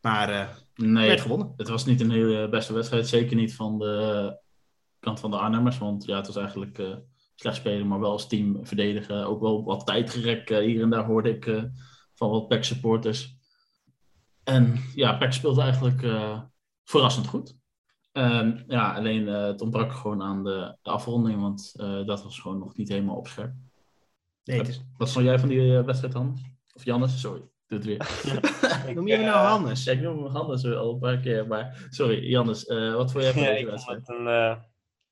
[0.00, 1.52] Maar Nee, werd gewonnen.
[1.56, 3.08] het was niet een hele beste wedstrijd.
[3.08, 4.38] Zeker niet van de
[4.98, 5.78] kant van de Arnhemmers.
[5.78, 6.80] Want ja, het was eigenlijk
[7.34, 9.26] slecht spelen, maar wel als team verdedigen.
[9.26, 11.70] Ook wel wat tijdgerek hier en daar hoorde ik
[12.14, 13.38] van wat PEC supporters.
[14.44, 16.40] En ja, PEC speelde eigenlijk eh,
[16.84, 17.56] verrassend goed.
[18.12, 22.38] Ehm, ja, alleen eh, het ontbrak gewoon aan de, de afronding, want eh, dat was
[22.38, 23.52] gewoon nog niet helemaal op scherp.
[24.44, 26.38] Nee, het is, Wat vond jij van die wedstrijd dan?
[26.74, 27.40] Of Jannes, sorry.
[27.66, 27.98] Doe het weer.
[28.94, 29.84] Noem je me nou Hannes?
[29.84, 33.24] Ja, ik noem hem Hannes al een paar keer, maar sorry, Jannes, eh, wat vond
[33.24, 34.06] jij van Ja, deze ik vond wedstrijd?
[34.06, 34.56] het een eh,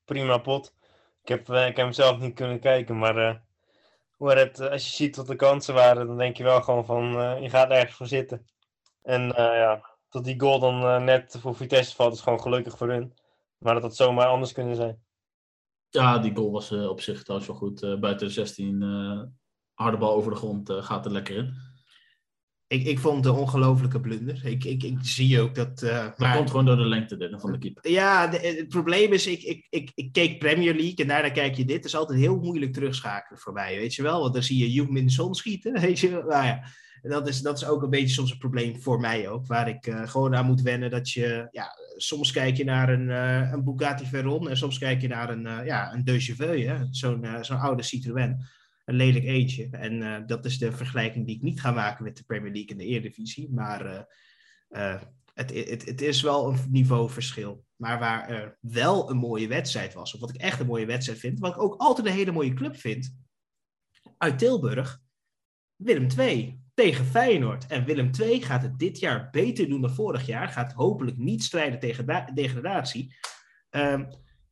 [0.05, 0.73] prima pot.
[1.21, 3.35] Ik heb, eh, ik heb hem zelf niet kunnen kijken, maar eh,
[4.11, 7.19] hoe het, als je ziet wat de kansen waren, dan denk je wel gewoon van,
[7.19, 8.45] eh, je gaat ergens voor zitten.
[9.01, 12.77] En eh, ja, tot die goal dan eh, net voor Vitesse valt, is gewoon gelukkig
[12.77, 13.13] voor hun.
[13.57, 15.03] Maar dat had zomaar anders kunnen zijn.
[15.89, 17.83] Ja, die goal was eh, op zich trouwens wel goed.
[17.83, 19.21] Eh, buiten de 16, eh,
[19.73, 21.53] harde bal over de grond, eh, gaat er lekker in.
[22.67, 24.45] Ik, ik vond het een ongelofelijke blunder.
[24.45, 25.81] Ik, ik, ik zie ook dat...
[25.81, 27.91] eh, Dat maar- komt gewoon door de lengte van de keeper.
[27.91, 31.55] Ja, de- het probleem is, ik, ik, ik, ik keek Premier League en daarna kijk
[31.55, 31.75] je dit.
[31.75, 34.21] Het is altijd heel moeilijk terugschakelen voor mij, weet je wel.
[34.21, 36.23] Want dan zie je Heung-Min Son schieten, weet je wel.
[36.23, 36.63] Nou ja,
[37.01, 39.47] dat is, dat is ook een beetje soms een probleem voor mij ook.
[39.47, 41.47] Waar ik eh, gewoon aan moet wennen dat je...
[41.51, 45.29] Ja, soms kijk je naar een, eh, een Bugatti Veyron en soms kijk je naar
[45.29, 46.87] een, eh, ja, een De Cheveux.
[46.91, 48.37] Zo'n zo'n oude Citroën.
[48.85, 49.67] Een lelijk eentje.
[49.71, 52.77] En dat is de vergelijking die ik niet ga maken met de Premier League en
[52.77, 53.49] de Eredivisie.
[53.51, 54.07] Maar...
[55.33, 57.65] het, het, het is wel een niveauverschil.
[57.75, 61.19] Maar waar er wel een mooie wedstrijd was, of wat ik echt een mooie wedstrijd
[61.19, 63.15] vind, wat ik ook altijd een hele mooie club vind,
[64.17, 65.01] uit Tilburg,
[65.75, 67.67] Willem II tegen Feyenoord.
[67.67, 71.43] En Willem II gaat het dit jaar beter doen dan vorig jaar, gaat hopelijk niet
[71.43, 73.15] strijden tegen da- degradatie.
[73.69, 74.05] Ehm,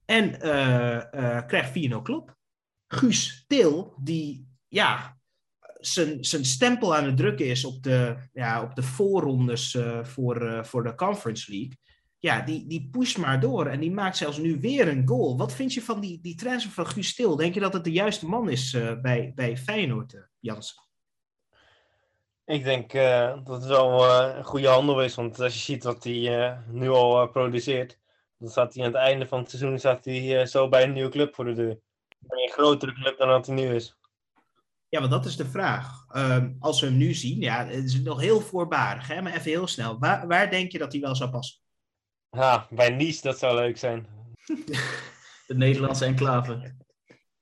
[0.06, 2.36] en eh, eh, krijgt 4-0 klop.
[2.88, 5.18] Guus Til, die ja,
[5.80, 10.66] zijn, zijn stempel aan het drukken is op de, ja, op de voorrondes eh, voor,
[10.66, 11.78] voor de Conference League.
[12.18, 15.38] Ja, die, die pusht maar door en die maakt zelfs nu weer een goal.
[15.38, 17.36] Wat vind je van die, die transfer van Guus Til?
[17.36, 20.87] Denk je dat het de juiste man is bij, bij Feyenoord, eh, Jans?
[22.48, 25.84] Ik denk eh, dat het wel eh, een goede handel is, want als je ziet
[25.84, 28.00] wat hij eh, nu al produceert,
[28.38, 31.10] dan staat hij aan het einde van het seizoen staat hij, zo bij een nieuwe
[31.10, 31.80] club voor de deur.
[32.28, 33.98] Een grotere club dan dat hij nu is.
[34.90, 36.06] Ja, want dat is de vraag.
[36.12, 39.22] Ehm, als we hem nu zien, ja, het is nog heel voorbarig, hè?
[39.22, 40.00] maar even heel snel.
[40.00, 41.60] Waar, waar denk je dat hij wel zou passen?
[42.30, 44.08] Ha, bij Nice, dat zou leuk zijn.
[45.48, 46.76] De Nederlandse enclave.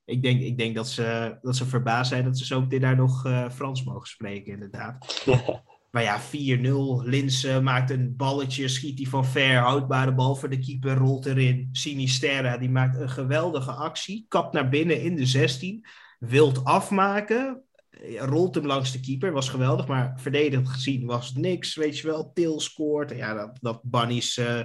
[0.06, 2.96] Ik denk, ik denk dat, ze, dat ze verbaasd zijn dat ze zo meteen daar
[2.96, 5.24] nog eh, Frans mogen spreken, inderdaad.
[5.90, 7.08] Maar ja, 4-0.
[7.08, 11.68] Linse maakt een balletje, schiet die van ver, houdbare bal voor de keeper, rolt erin.
[11.72, 15.86] Sinisterra, die maakt een geweldige actie, kapt naar binnen in de 16,
[16.18, 21.36] wilt afmaken, eh, rolt hem langs de keeper, was geweldig, maar verdedigend gezien was het
[21.36, 22.32] niks, weet je wel.
[22.32, 24.60] Til scoort, ja, dat, dat Bunnies eh,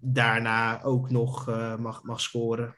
[0.00, 1.46] daarna ook nog
[1.78, 2.74] mag, mag scoren.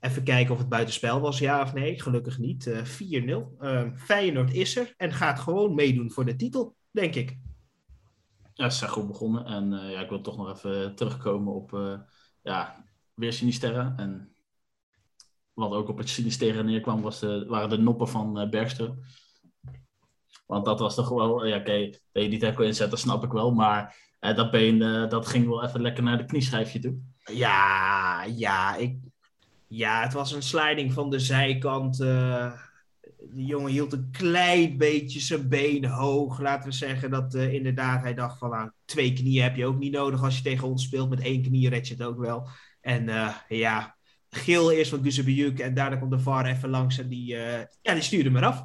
[0.00, 2.00] Even kijken of het buitenspel was, ja of nee.
[2.00, 2.66] Gelukkig niet.
[2.66, 3.56] Eh 4-0.
[3.58, 7.38] Ehm, Feyenoord is er en gaat gewoon meedoen voor de titel, denk ik.
[8.54, 9.44] Ja, ze zijn goed begonnen.
[9.44, 11.98] En eh, ja, ik wil toch nog even terugkomen op eh,
[12.42, 12.84] ja,
[13.14, 13.94] weer Sinisterra.
[13.96, 14.34] En
[15.52, 18.98] wat ook op het Sinisterra neerkwam, was de, waren de noppen van Bergström.
[20.46, 23.32] Want dat was toch wel, ja oké, dat je die tackle inzet, dat snap ik
[23.32, 23.50] wel.
[23.50, 26.98] Maar dat been, dat ging wel even lekker naar de knieschijfje toe.
[27.24, 29.09] Ja, ja, ik,
[29.70, 32.00] ja, het was een sliding van de zijkant.
[32.00, 32.52] eh
[33.32, 36.40] de jongen hield een klein beetje zijn been hoog.
[36.40, 39.78] Laten we zeggen dat eh, inderdaad hij dacht van nou, twee knieën heb je ook
[39.78, 41.10] niet nodig als je tegen ons speelt.
[41.10, 42.48] Met één knie red je het ook wel.
[42.80, 43.96] En eh, ja,
[44.30, 47.26] geel eerst van Guzebujuk en daarna komt de VAR even langs en die,
[47.82, 48.64] ja, die stuurde hem eraf.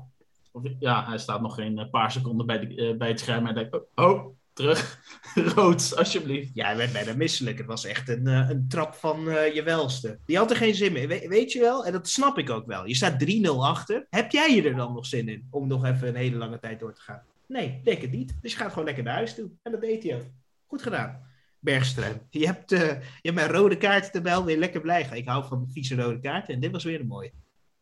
[0.80, 3.82] Ja, hij staat nog geen paar seconden bij, de, bij het scherm en denkt, oh,
[3.96, 5.00] oh, terug,
[5.56, 6.50] rood, alsjeblieft.
[6.54, 7.58] Ja, hij werd bijna misselijk.
[7.58, 10.20] Het was echt een, eh, een trap van eh, je welste.
[10.26, 11.08] Die had er geen zin in.
[11.08, 11.86] We- weet je wel?
[11.86, 12.86] En dat snap ik ook wel.
[12.88, 14.06] Je staat 3-0 achter.
[14.10, 16.94] Heb jij er dan nog zin in om nog even een hele lange tijd door
[16.94, 17.22] te gaan?
[17.48, 18.38] Nee, denk het niet.
[18.42, 19.50] Dus je gaat gewoon lekker naar huis toe.
[19.64, 20.26] En dat deed hij ook.
[20.68, 21.22] Goed gedaan.
[21.60, 22.30] Bergström.
[22.30, 25.10] Je hebt, eh, je hebt mijn rode kaart erbij weer lekker blij.
[25.14, 26.54] Ik hou van vieze rode kaarten.
[26.54, 27.32] En dit was weer een mooie.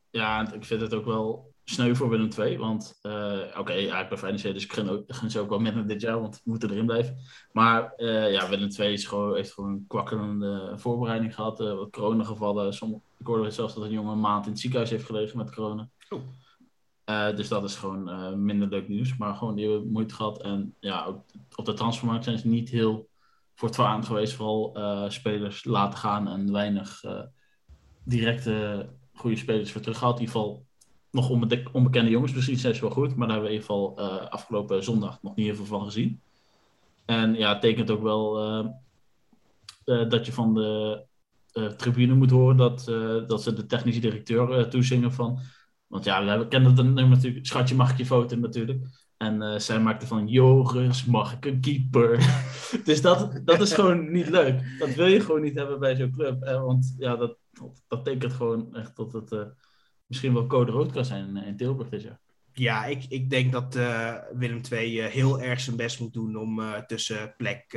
[0.09, 2.57] Ja, ik vind het ook wel sneu voor Willem II.
[2.57, 5.59] Want, eh, oké, ja, ik ben Feyenoord, dus ik gun, ook, gun ze ook wel
[5.59, 7.17] met dit jaar, want we moeten erin blijven.
[7.51, 11.59] Maar eh, ja, Willem II is gewoon, heeft gewoon een kwakkelende voorbereiding gehad.
[11.59, 12.73] eh, wat coronagevallen.
[12.73, 15.55] Sommige, ik hoorde zelfs dat een jongen een maand in het ziekenhuis heeft gelegen met
[15.55, 15.89] corona.
[16.09, 16.21] Oh.
[17.35, 19.17] Dus dat is gewoon minder leuk nieuws.
[19.17, 20.41] Maar gewoon die hebben moeite gehad.
[20.41, 21.23] En ja, ook
[21.55, 23.09] op de transfermarkt zijn ze niet heel
[23.55, 24.33] voortvarend geweest.
[24.33, 24.77] Vooral
[25.11, 27.01] spelers laten gaan en weinig
[28.03, 30.15] directe goede spelers voor teruggehaald.
[30.19, 30.65] In ieder geval
[31.13, 31.29] nog
[31.71, 32.33] onbekende jongens.
[32.33, 33.15] Misschien zijn ze wel goed.
[33.15, 36.21] Maar daar hebben we in ieder geval eh, afgelopen zondag nog niet heel van gezien.
[37.05, 38.65] En ja, het tekent ook wel eh,
[39.85, 41.05] eh, dat je van de
[41.77, 42.85] tribune moet horen dat,
[43.27, 45.39] dat ze de technische directeur toezingen van.
[45.87, 47.45] Want ja, we kennen het nummer natuurlijk.
[47.45, 48.85] Schatje, mag ik je foto natuurlijk.
[49.17, 52.17] En zij maakte van, Joris, mag ik een keeper?
[52.85, 54.75] dus dat, dat is gewoon niet leuk.
[54.79, 56.41] Dat wil je gewoon niet hebben bij zo'n club.
[56.43, 59.31] Eh, want ja, dat, dat, dat tekent gewoon echt dat het
[60.13, 62.07] misschien wel code rood kan zijn in, Tilburg dit.
[62.53, 66.61] Ja, ik, ik denk dat uh, Willem II heel erg zijn best moet doen om
[66.87, 67.73] tussen plek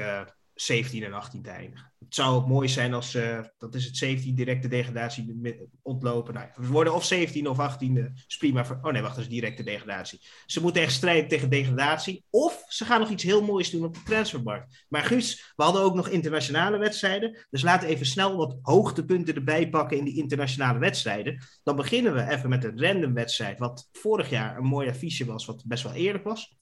[0.56, 1.92] 17 en 18 te eindigen.
[1.98, 6.34] Het zou ook mooi zijn als, uh, dat is het 17 directe degradatie ontlopen.
[6.34, 8.64] Nou, we worden of 17 of 18, is prima.
[8.64, 10.20] Voor, oh nee, wacht, dat is directe degradatie.
[10.46, 12.24] Ze moeten echt strijden tegen degradatie.
[12.30, 14.84] Of ze gaan nog iets heel moois doen op de transfermarkt.
[14.88, 17.46] Maar Guus, we hadden ook nog internationale wedstrijden.
[17.50, 21.42] Dus laten we even snel wat hoogtepunten erbij pakken in die internationale wedstrijden.
[21.62, 23.58] Dan beginnen we even met een random wedstrijd.
[23.58, 26.56] Wat vorig jaar een mooi affiche was, wat best wel eerlijk was.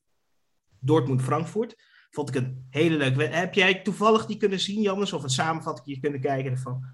[0.79, 1.93] Dortmund-Frankfurt.
[2.15, 5.13] Vond ik een hele leuke Heb jij toevallig die kunnen zien, Jannes?
[5.13, 6.85] Of een samenvatting kunnen kijken ervan?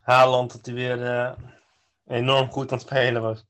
[0.00, 1.32] Haaland dat hij weer uh,
[2.06, 3.44] enorm goed aan het spelen was.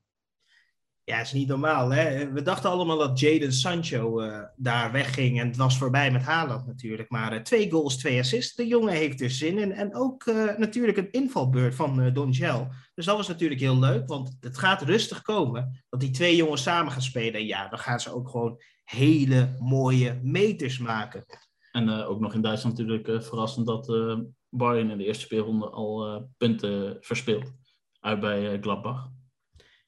[1.03, 1.89] Ja, is niet normaal.
[1.89, 2.31] Hè?
[2.31, 5.39] We dachten allemaal dat Jaden Sancho uh, daar wegging.
[5.39, 7.09] En het was voorbij met Haaland natuurlijk.
[7.09, 8.55] Maar uh, twee goals, twee assists.
[8.55, 9.71] De jongen heeft er zin in.
[9.71, 10.25] En ook
[10.57, 12.67] natuurlijk een invalbeurt van Don Gel.
[12.93, 14.07] Dus dat was natuurlijk heel leuk.
[14.07, 15.83] Want het gaat rustig komen.
[15.89, 17.39] Dat die twee jongens samen gaan spelen.
[17.39, 21.25] En ja, dan gaan ze ook gewoon hele mooie meters maken.
[21.71, 24.17] En uh, ook nog in Duitsland natuurlijk uh, verrassend dat uh,
[24.49, 27.51] Bayern in de eerste speelronde al punten verspeelt.
[27.99, 29.09] Uit bij Gladbach.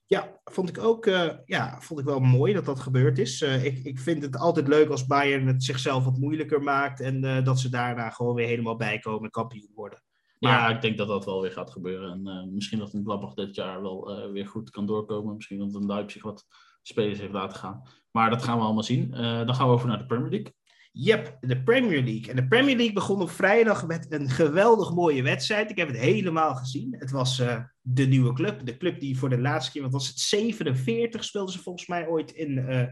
[0.06, 1.06] Ja, vond ik ook
[1.46, 3.42] ja, vond ik wel mooi dat dat gebeurd is.
[3.42, 7.00] ik, ik vind het altijd leuk als Bayern het zichzelf wat moeilijker maakt.
[7.00, 10.04] En dat ze daarna gewoon weer helemaal bijkomen en kampioen worden.
[10.40, 10.52] Maar...
[10.52, 12.26] Ja, ik denk dat dat wel weer gaat gebeuren.
[12.26, 15.36] En misschien dat een Gladbach dit jaar wel weer goed kan doorkomen.
[15.36, 16.46] Misschien dat een Leipzig wat
[16.82, 17.84] spelers heeft laten gaan.
[18.12, 19.12] Maar dat gaan we allemaal zien.
[19.14, 20.54] Uh, dan gaan we over naar de Premier League.
[20.92, 22.30] Yep, de Premier League.
[22.30, 25.70] En de Premier League begon op vrijdag met een geweldig mooie wedstrijd.
[25.70, 26.96] Ik heb het helemaal gezien.
[27.00, 28.66] Het was uh, de nieuwe club.
[28.66, 32.08] De club die voor de laatste keer, wat was het, 47 speelden ze volgens mij
[32.08, 32.84] ooit in uh,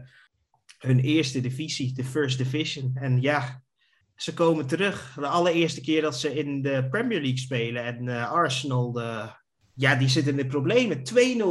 [0.78, 2.90] hun eerste divisie, de First Division.
[2.94, 3.62] En ja,
[4.14, 5.14] ze komen terug.
[5.14, 7.84] De allereerste keer dat ze in de Premier League spelen.
[7.84, 9.30] En Arsenal, de
[9.78, 10.98] ja, die zitten in de problemen.
[10.98, 11.02] 2-0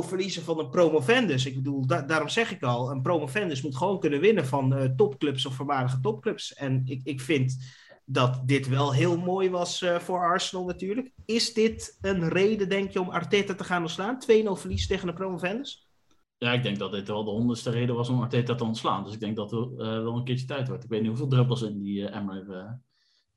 [0.08, 1.46] verliezen van een promovendus.
[1.46, 5.46] Ik bedoel, daarom zeg ik al, een promovendus moet gewoon kunnen winnen van uh, topclubs
[5.46, 6.54] of voormalige topclubs.
[6.54, 7.58] En ik, ik vind
[8.06, 11.12] dat dit wel heel mooi was uh, voor Arsenal natuurlijk.
[11.26, 14.20] Is dit een reden, denk je, om Arteta te gaan ontslaan?
[14.22, 15.90] 2-0 verlies tegen een promovendus?
[16.38, 19.04] Ja, ik denk dat dit wel de honderdste reden was om Arteta te ontslaan.
[19.04, 20.84] Dus ik denk dat er uh, wel een keertje tijd wordt.
[20.84, 22.46] Ik weet niet hoeveel druppels in die Emmer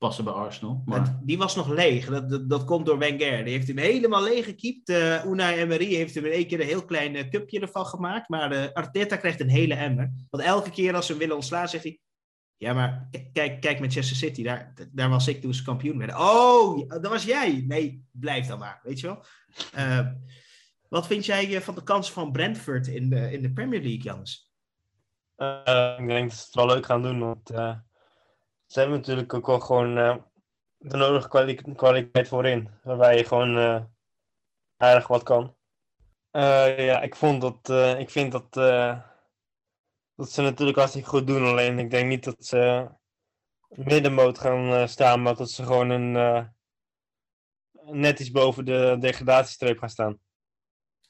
[0.01, 0.81] passen bij Arsenal.
[0.85, 1.19] Maar...
[1.23, 2.05] Die was nog leeg.
[2.05, 3.43] Dat, dat, komt door Wenger.
[3.43, 4.89] Die heeft hem helemaal leeg gekiept.
[4.89, 8.29] Uh, Unai Emery heeft hem in één keer een heel klein uh, cupje ervan gemaakt.
[8.29, 10.11] Maar uh, Arteta krijgt een hele emmer.
[10.29, 11.99] Want elke keer als ze willen ontslaan, zegt hij...
[12.57, 14.43] Ja, maar kijk, kijk Manchester City.
[14.43, 16.19] Daar, daar was ik toen ze kampioen werden.
[16.19, 17.63] Oh, dat was jij.
[17.67, 18.79] Nee, blijf dan maar.
[18.83, 19.23] Weet je wel?
[20.89, 24.51] wat vind jij van de kansen van Brentford in de, in de Premier League, Jans?
[25.97, 27.19] ik denk dat ze het wel leuk gaan doen.
[27.19, 27.51] Want
[28.71, 30.15] ze hebben natuurlijk ook gewoon uh,
[30.77, 32.69] de nodige kwali kwaliteit voorin.
[32.83, 33.83] Waarbij je gewoon uh,
[34.77, 35.55] aardig wat kan.
[36.31, 38.53] Uh, ja, ik, vond dat, ik vind dat,
[40.15, 41.45] dat ze natuurlijk hartstikke goed doen.
[41.45, 42.89] Alleen ik denk niet dat ze
[43.67, 45.21] middenmoot gaan staan.
[45.21, 46.51] Maar dat ze gewoon een,
[47.83, 50.19] net iets boven de degradatiestreep gaan staan.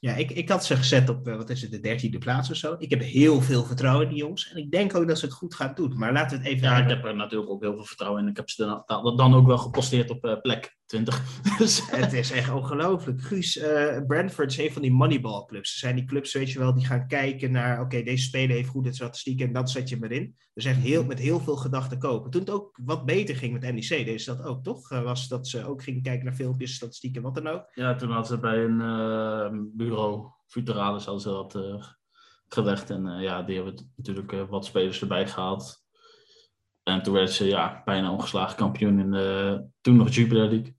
[0.01, 2.75] Ja, ik, ik had ze gezet op, wat is het, de dertiende plaats of zo.
[2.77, 4.51] Ik heb heel veel vertrouwen in die jongens.
[4.51, 5.97] En ik denk ook dat ze het goed gaan doen.
[5.97, 6.67] Maar laten we het even...
[6.67, 8.29] Ja, ik heb er natuurlijk ook heel veel vertrouwen in.
[8.29, 11.21] Ik heb ze dan, dan ook wel geposteerd op uh, plek 20.
[11.57, 13.21] Dus- het is echt ongelooflijk.
[13.21, 15.73] Guus, uh, Brentford is een van die moneyball clubs.
[15.73, 17.81] Er zijn die clubs, weet je wel, die gaan kijken naar...
[17.81, 20.35] Oké, deze speler heeft goede statistieken en dat zet je maar in.
[20.53, 22.31] Dus echt heel, met heel veel gedachten kopen.
[22.31, 24.89] Toen het ook wat beter ging met NEC, deed ze dat ook, toch?
[24.89, 27.69] Was dat ze ook gingen kijken naar filmpjes, statistieken, wat dan ook.
[27.73, 29.59] Ja, toen hadden ze bij een uh,
[29.91, 31.57] bureau, Futuralis, hadden ze dat
[32.47, 32.89] gelegd.
[32.89, 35.81] En ja, die hebben natuurlijk wat spelers erbij gehaald.
[36.83, 40.75] En toen werd ze ja, bijna ongeslagen kampioen in de toen nog Jupiler League.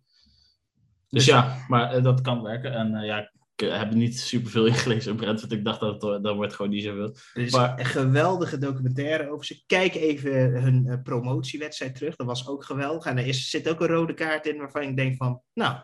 [1.08, 2.72] Dus, dus ja, maar uh, dat kan werken.
[2.72, 5.52] En uh, ja, ik uh, heb niet superveel ingelezen in Brentford.
[5.52, 7.16] Ik dacht dat het, dat wordt gewoon niet zoveel.
[7.34, 7.78] Er is maar...
[7.78, 9.62] een geweldige documentaire over ze.
[9.66, 12.16] Kijk even hun promotiewedstrijd terug.
[12.16, 13.04] Dat was ook geweldig.
[13.04, 15.42] En er is, zit ook een rode kaart in waarvan ik denk van...
[15.54, 15.76] Nou,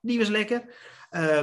[0.00, 0.74] die was lekker.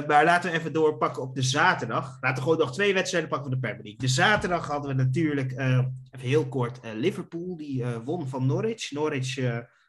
[0.06, 2.18] Maar laten we even doorpakken op de zaterdag.
[2.20, 4.00] Laten we gewoon nog twee wedstrijden pakken van de Premier League.
[4.00, 7.56] De zaterdag hadden we natuurlijk, even heel kort, Liverpool.
[7.56, 8.90] Die won van Norwich.
[8.90, 9.38] Norwich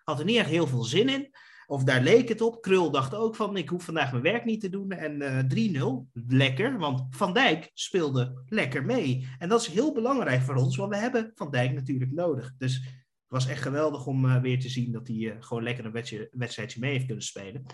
[0.04, 1.30] had er niet echt heel veel zin in.
[1.72, 2.62] Of daar leek het op.
[2.62, 4.92] Krul dacht ook van, ik hoef vandaag mijn werk niet te doen.
[4.92, 6.78] En uh, eh, 3-0, lekker.
[6.78, 9.28] Want Van Dijk speelde lekker mee.
[9.40, 12.54] En dat is heel belangrijk voor ons, want we hebben Van Dijk natuurlijk nodig.
[12.58, 16.80] Dus het was echt geweldig om weer te zien dat hij gewoon lekker een wedstrijdje
[16.80, 17.66] mee heeft kunnen spelen.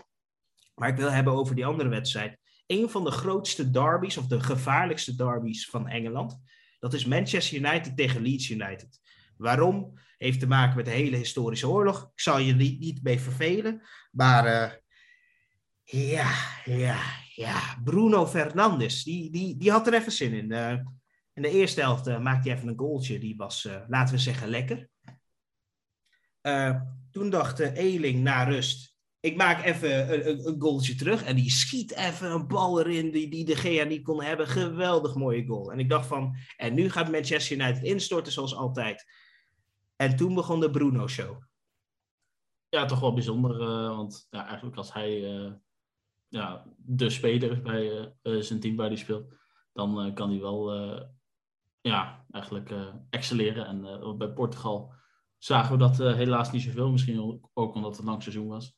[0.77, 2.37] Maar ik wil hebben over die andere wedstrijd.
[2.67, 6.39] Een van de grootste derbies, of de gevaarlijkste derbies van Engeland.
[6.79, 8.99] Dat is Manchester United tegen Leeds United.
[9.37, 9.99] Waarom?
[10.17, 12.03] Heeft te maken met de hele historische oorlog.
[12.03, 13.81] Ik zal je niet, niet mee vervelen.
[14.11, 14.71] Maar uh,
[15.83, 16.33] ja,
[16.65, 17.01] ja,
[17.35, 17.77] ja.
[17.83, 20.51] Bruno Fernandes, die, die, die had er even zin in.
[20.51, 20.71] Uh,
[21.33, 23.19] In de eerste helft uh, maakte hij even een goaltje.
[23.19, 24.89] Die was, laten we zeggen, lekker.
[27.11, 28.96] Toen dacht Eling na rust...
[29.27, 31.23] Ik maak even een, een, goaltje terug.
[31.23, 34.47] En die schiet even een bal erin die, die de Gea niet kon hebben.
[34.47, 35.71] Geweldig mooie goal.
[35.71, 36.35] En ik dacht van...
[36.57, 39.05] En nu gaat Manchester United instorten zoals altijd.
[39.95, 41.41] En toen begon de Bruno-show.
[42.69, 43.57] Ja, toch wel bijzonder.
[43.95, 45.19] want ja, eigenlijk als hij
[46.27, 49.35] ja, de speler bij zijn team waar hij speelt...
[49.73, 50.73] Dan kan hij wel
[51.81, 52.73] ja, eigenlijk
[53.09, 53.65] excelleren.
[53.65, 54.93] En bij Portugal
[55.37, 56.91] zagen we dat helaas niet zoveel.
[56.91, 58.75] Misschien ook omdat het een lang seizoen was.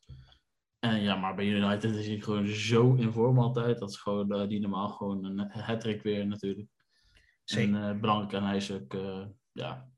[0.79, 3.79] En ja, maar bij United is hij gewoon zo in vorm altijd.
[3.79, 6.69] Dat is gewoon die normaal gewoon een hat-trick weer natuurlijk.
[7.43, 7.75] Zeker.
[7.75, 8.97] En belangrijk en hij is ook,
[9.51, 9.89] ja,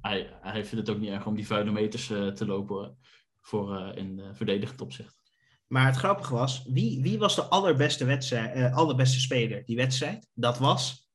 [0.00, 2.98] hij, hij vindt het ook niet erg om die vuile meters te lopen
[3.40, 5.16] voor in verdedigend opzicht.
[5.66, 10.28] Maar het grappige was, wie, wie was de allerbeste, wedstrijd, allerbeste speler die wedstrijd?
[10.34, 11.08] Dat was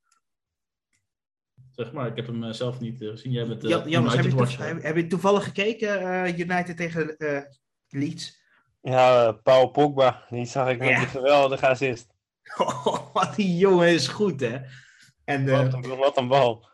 [1.76, 3.32] Zeg maar, ik heb hem eh, zelf niet eh, gezien.
[3.32, 7.16] Jij bent uh, Jan, Janus, heb, je heb, je toevallig gekeken, uh, United tegen
[7.88, 8.43] Leeds?
[8.84, 10.26] Ja, Paul Pogba.
[10.30, 11.00] Die zag ik met ja.
[11.00, 12.12] die geweldige assist.
[12.58, 14.58] Oh, die jongen is goed, hè?
[15.24, 16.70] En, wat, een, wat een bal.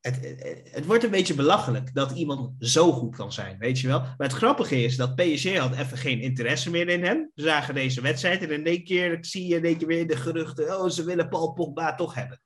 [0.00, 3.86] Het, het, het, wordt een beetje belachelijk dat iemand zo goed kan zijn, weet je
[3.86, 4.00] wel.
[4.00, 7.30] Maar het grappige is dat PSG had even geen interesse meer in hem.
[7.34, 10.16] Ze zagen deze wedstrijd en in één keer zie je in één keer weer de
[10.16, 10.80] geruchten...
[10.80, 12.40] oh, ze willen Paul Pogba toch hebben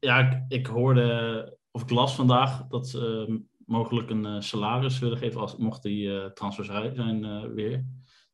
[0.00, 3.36] ja, ik, ik, hoorde, of ik las vandaag, dat ze uh,
[3.66, 7.84] mogelijk een uh, salaris willen geven als mocht hij uh, transfervrij zijn weer.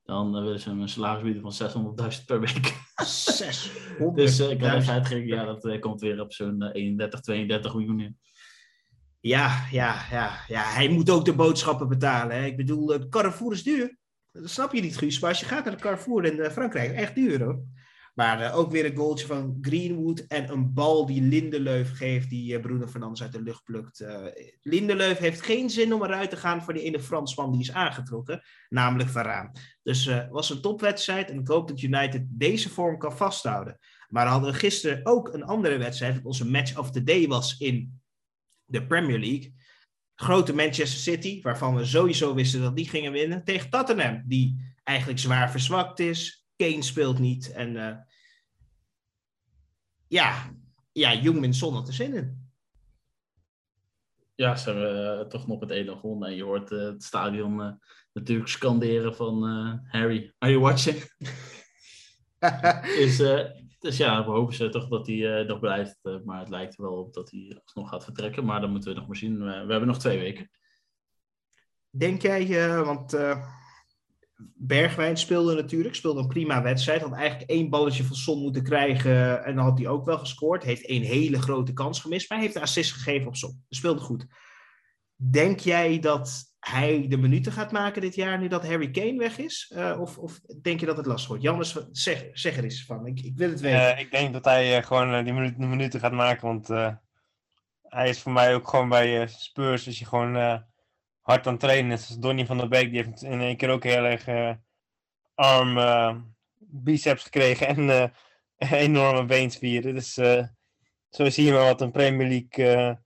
[0.04, 2.74] Dan willen ze hem een salaris bieden van 600.000 per week.
[3.04, 8.00] 600 Dus ik had even uitgerekend, ja, dat komt weer op zo'n 31, 32 miljoen
[8.00, 8.18] in.
[9.20, 12.36] Ja, ja, ja, ja, hij moet ook de boodschappen betalen.
[12.36, 12.44] Hè.
[12.44, 13.98] Ik bedoel, Carrefour is duur.
[14.32, 15.20] Dat snap je niet, Guus.
[15.20, 17.62] Maar als je gaat naar de Carrefour in Frankrijk, echt duur hoor.
[18.14, 22.52] Maar uh, ook weer een goaltje van Greenwood en een bal die Lindeleuf geeft, die
[22.52, 24.00] uh, Bruno Fernandes uit de lucht plukt.
[24.00, 24.26] Uh,
[24.62, 28.42] Lindeleuf heeft geen zin om eruit te gaan voor die ene Fransman die is aangetrokken,
[28.68, 29.50] namelijk Varaan.
[29.82, 33.78] Dus het was een topwedstrijd en ik hoop dat United deze vorm kan vasthouden.
[34.08, 37.58] Maar hadden we gisteren ook een andere wedstrijd, dat onze match of the day was
[37.58, 38.00] in
[38.64, 39.54] de Premier League.
[40.14, 45.18] Grote Manchester City, waarvan we sowieso wisten dat die gingen winnen, tegen Tottenham, die eigenlijk
[45.18, 47.52] zwaar verzwakt is, Kane speelt niet.
[47.52, 47.96] En uh,
[50.06, 50.54] ja,
[50.92, 52.52] ja Jungmin Son had er zin in.
[54.34, 56.28] Ja, ze hebben uh, toch nog het ene gewonnen.
[56.28, 57.80] En je hoort uh, het stadion
[58.12, 59.42] natuurlijk scanderen van
[59.88, 60.96] Harry, are you watching?
[62.98, 63.16] is,
[63.84, 65.98] dus ja, we hopen ze toch dat hij nog blijft.
[66.24, 68.44] maar het lijkt wel op dat hij nog gaat vertrekken.
[68.44, 69.38] Maar dan moeten we nog maar zien.
[69.38, 70.50] we hebben nog twee weken.
[71.90, 73.12] Denk jij, want
[74.54, 77.02] Bergwijn speelde natuurlijk, speelde een prima wedstrijd.
[77.02, 80.62] Had eigenlijk één balletje van Son moeten krijgen en dan had hij ook wel gescoord.
[80.62, 83.64] Heeft één hele grote kans gemist, maar heeft een assist gegeven op Son.
[83.68, 84.26] Speelde goed.
[85.16, 89.38] Denk jij dat hij de minuten gaat maken dit jaar nu dat Harry Kane weg
[89.38, 89.72] is?
[89.76, 91.42] Uh, of, of, denk je dat het lastig wordt?
[91.42, 93.06] Jannes, zeg, zeg er eens van.
[93.06, 93.80] Ik, ik wil het weten.
[93.80, 96.68] Uh, ik denk dat hij uh, gewoon die minuten, gaat maken, want
[97.82, 99.86] hij is voor mij ook gewoon bij Spurs.
[99.86, 100.64] Is je gewoon
[101.24, 101.98] hard aan trainen.
[101.98, 104.52] Zoals Donny van der Beek, die heeft in één keer ook heel erg uh,
[105.34, 106.16] arm uh,
[106.58, 108.04] biceps gekregen en uh,
[108.82, 109.94] enorme beenspieren.
[109.94, 110.12] Dus
[111.08, 112.98] zo zie je maar wat een Premier League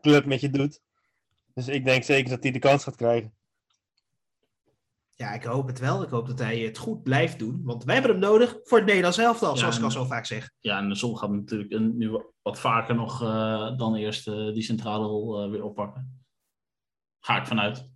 [0.00, 0.80] club met je doet.
[1.54, 3.34] Dus ik denk zeker dat hij de kans gaat krijgen.
[5.14, 6.02] Ja, ik hoop het wel.
[6.02, 7.60] Ik hoop dat hij het goed blijft doen.
[7.64, 10.50] Want wij hebben hem nodig voor het Nederlands elftal, zoals ik al zo vaak zeg.
[10.60, 12.10] Ja, en de zon gaat natuurlijk nu
[12.42, 13.18] wat vaker nog
[13.76, 16.21] dan eerst die centrale rol weer oppakken.
[17.24, 17.90] Ga ik vanuit.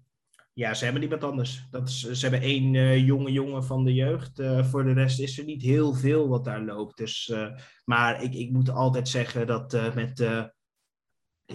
[0.52, 1.66] Ja, ze hebben niemand anders.
[1.70, 4.38] Dat ze hebben één uh, jonge jongen van de jeugd.
[4.40, 6.96] Uh, voor de rest is er niet heel veel wat daar loopt.
[6.96, 7.48] Dus, uh,
[7.84, 10.28] maar ik, ik moet altijd zeggen dat met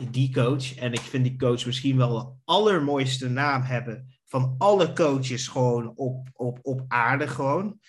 [0.09, 4.93] die coach, en ik vind die coach misschien wel de allermooiste naam hebben van alle
[4.93, 7.79] coaches gewoon op, op, op aarde gewoon.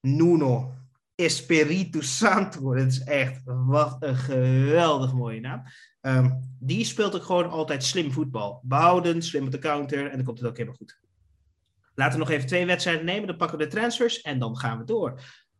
[0.00, 0.72] Nuno
[1.14, 2.74] Espiritu Santo.
[2.74, 5.62] Dat is echt, wat een geweldig mooie naam.
[6.02, 8.60] Um, die speelt ook gewoon altijd slim voetbal.
[8.62, 11.00] Behouden, slim op de counter en dan komt het ook helemaal goed.
[11.94, 14.78] Laten we nog even twee wedstrijden nemen, dan pakken we de transfers en dan gaan
[14.78, 15.10] we door.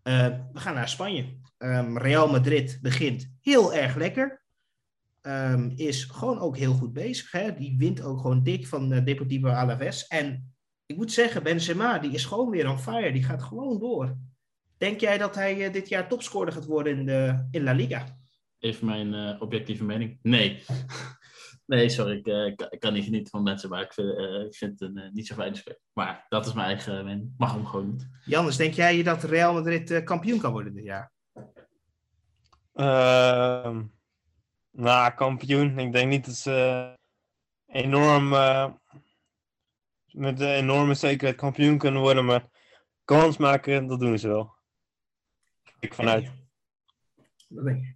[0.04, 1.36] Uh, we gaan naar Spanje.
[1.58, 4.42] Um, Real Madrid begint heel erg lekker.
[5.76, 7.30] Is gewoon ook heel goed bezig.
[7.30, 7.54] Hè?
[7.54, 10.06] Die wint ook gewoon dik van uh, Deportivo Alaves.
[10.06, 10.54] En
[10.86, 13.12] ik moet zeggen, Benzema, die is gewoon weer on fire.
[13.12, 14.16] Die gaat gewoon door.
[14.76, 18.19] Denk jij dat hij uh, dit jaar topscorer gaat worden in, de, in La Liga?
[18.60, 20.18] Even mijn uh, objectieve mening.
[20.22, 20.62] Nee.
[21.66, 22.16] nee, sorry.
[22.16, 25.12] Ik, uh, ik, kan niet genieten van mensen, maar ik vind, uh, ik vind het
[25.12, 25.80] niet zo fijn spelen.
[25.92, 27.34] Maar dat is mijn eigen mening.
[27.36, 28.08] Mag hem gewoon niet.
[28.24, 31.12] Jannes, denk jij dat Real Madrid kampioen kan worden dit jaar?
[32.72, 33.82] Ehm,
[34.70, 35.78] Nou, kampioen.
[35.78, 36.98] Ik denk niet dat ze
[37.66, 38.70] enorm uh,
[40.06, 42.48] met een enorme zekerheid kampioen kunnen worden, maar
[43.04, 44.54] kans maken, dat doen ze wel.
[45.78, 46.39] Ik vanuit.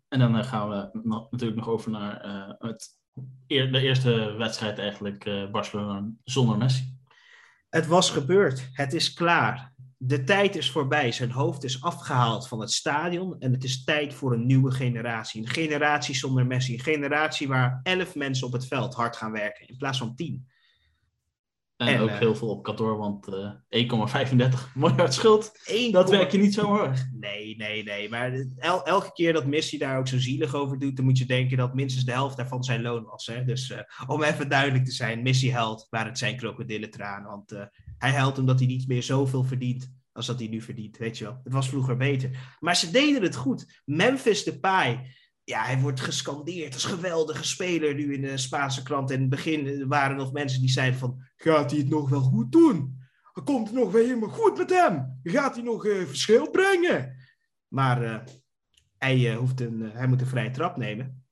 [0.09, 2.99] En dan uh, gaan we nog, natuurlijk nog over naar uh, het,
[3.47, 6.97] de eerste wedstrijd eigenlijk Barcelona zonder Messi.
[7.69, 8.69] Het was gebeurd.
[8.73, 9.73] Het is klaar.
[9.97, 11.13] De tijd is voorbij.
[11.13, 13.41] Zijn hoofd is afgehaald van het stadion.
[13.41, 15.41] En het is tijd voor een nieuwe generatie.
[15.41, 16.73] Een generatie zonder Messi.
[16.73, 19.69] Een generatie waar elf mensen op het veld hard gaan werken.
[19.69, 20.49] In plaats van tien.
[21.77, 23.51] En, ook uh, heel veel op kantoor, want uh,
[24.49, 25.61] 1,35 miljard schuld.
[25.65, 26.93] 1, dat werk je niet zo hoor.
[27.13, 28.09] Nee, nee, nee.
[28.09, 31.27] Maar el elke keer dat Messi daar ook zo zielig over doet, dan moet je
[31.27, 33.27] denken dat minstens de helft daarvan zijn loon was.
[33.27, 33.45] Hè?
[33.45, 37.31] Dus uh, om even duidelijk te zijn, Messi huilt, maar het zijn krokodillentranen.
[37.31, 37.51] Want
[37.99, 41.25] hij huilt omdat hij niet meer zoveel verdient als dat hij nu verdient, weet je
[41.25, 41.41] wel.
[41.45, 42.57] Het was vroeger beter.
[42.61, 43.81] Maar ze deden het goed.
[43.85, 45.15] Memphis Depay,
[45.45, 49.11] ja, hij wordt gescandeerd als geweldige speler nu in de Spaanse krant.
[49.11, 52.09] En in het begin waren er nog mensen die zeiden van, gaat hij het nog
[52.09, 53.03] wel goed doen?
[53.45, 55.21] Komt het nog weer helemaal goed met hem?
[55.23, 57.17] Gaat hij nog uh, verschil brengen?
[57.69, 58.19] Maar uh,
[58.99, 61.25] hij, uh, hoeft een, hij moet een vrije trap nemen.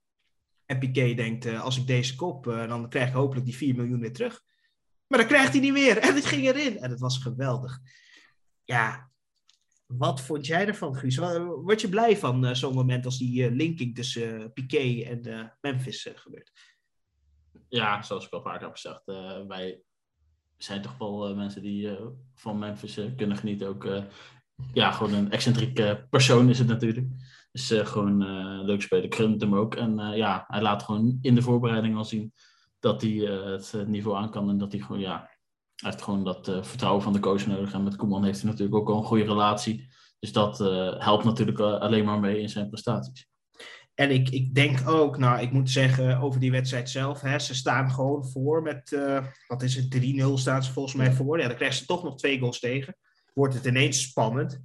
[0.67, 4.13] En Piqué denkt, als ik deze kop, dan krijg ik hopelijk die 4 miljoen weer
[4.13, 4.43] terug.
[5.07, 5.99] Maar dan krijgt hij niet meer.
[6.09, 6.79] En het ging erin.
[6.79, 7.79] En het was geweldig.
[8.65, 9.12] Ja,
[9.99, 11.17] wat vond jij ervan, Guus?
[11.17, 15.53] Word je blij van uh, zo'n moment als die uh, linking tussen uh, Piqué en
[15.61, 16.53] Memphis gebeurt?
[17.69, 19.03] Ja, zoals ik al vaker heb gezegd,
[19.47, 19.83] wij
[20.57, 21.99] zijn toch wel mensen die
[22.35, 23.69] van Memphis kunnen genieten.
[23.69, 23.89] Ook
[24.73, 27.07] ja, gewoon een excentrieke persoon is het natuurlijk.
[27.53, 28.25] Dus gewoon
[28.65, 29.75] leuk spelen, krumt hem ook.
[29.75, 32.33] En ja, hij laat gewoon in de voorbereiding al zien
[32.79, 35.31] dat hij het niveau aan kan en dat hij gewoon ja,
[35.83, 37.73] hij heeft gewoon dat uh, vertrouwen van de coach nodig.
[37.73, 39.89] En met Koeman heeft hij natuurlijk ook al een goede relatie.
[40.19, 43.31] Dus dat uh, helpt natuurlijk uh, alleen maar mee in zijn prestaties.
[43.95, 47.21] En ik, ik denk ook, nou, ik moet zeggen over die wedstrijd zelf.
[47.21, 48.99] Hè, ze staan gewoon voor met,
[49.47, 51.39] wat is het, 3-0 staan ze volgens mij voor.
[51.39, 52.97] Ja, dan krijgen ze toch nog twee goals tegen.
[53.35, 54.63] Wordt het ineens spannend.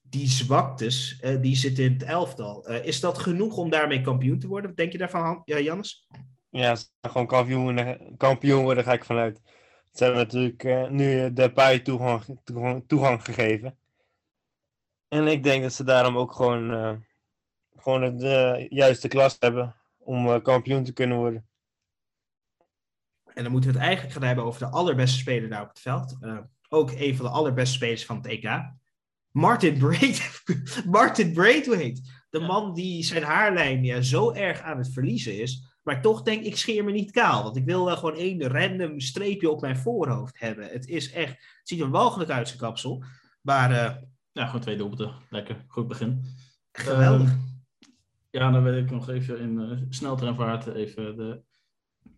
[0.00, 2.68] Die zwaktes, die zitten in het elftal.
[2.68, 4.68] is dat genoeg om daarmee kampioen te worden?
[4.68, 6.06] Wat denk je daarvan, ja, Jannes?
[6.50, 9.40] Ja, ze gewoon kampioen, kampioen worden, ga ik vanuit.
[9.92, 13.78] Ze hebben natuurlijk uh, nu de toegang, toegang, toegang, gegeven.
[15.08, 16.92] En ik denk dat ze daarom ook gewoon, uh,
[17.76, 21.46] gewoon de juiste klas hebben om uh, kampioen te kunnen worden.
[23.34, 25.80] En dan moeten we het eigenlijk gaan hebben over de allerbeste speler daar op het
[25.80, 26.18] veld.
[26.68, 28.60] ook een van de allerbeste spelers van het EK.
[29.30, 30.42] Martin, Braid
[30.90, 32.00] Martin Braithwaite.
[32.30, 36.44] De man die zijn haarlijn ja, zo erg aan het verliezen is maar toch denk
[36.44, 37.42] ik, scheer me niet kaal.
[37.42, 40.68] Want ik wil wel gewoon één random streepje op mijn voorhoofd hebben.
[40.68, 43.04] Het is echt, het ziet er walgelijk uit zijn kapsel.
[43.40, 43.94] Maar uh,
[44.32, 45.12] ja, gewoon twee doelpunten.
[45.30, 46.24] Lekker, goed begin.
[46.72, 47.28] Geweldig.
[47.28, 47.38] Uh,
[48.30, 51.42] ja, dan wil ik nog even in uh, sneltreinvaart even de,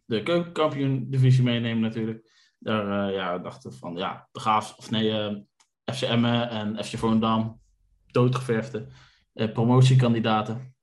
[0.05, 2.31] de keukenkampioen divisie meenemen natuurlijk.
[2.59, 4.41] Daar ja, dachten van, ja, de
[4.77, 5.47] of nee,
[5.95, 7.61] FC Emmen en FC Volendam,
[8.07, 8.87] doodgeverfde
[9.33, 10.75] promotiekandidaten.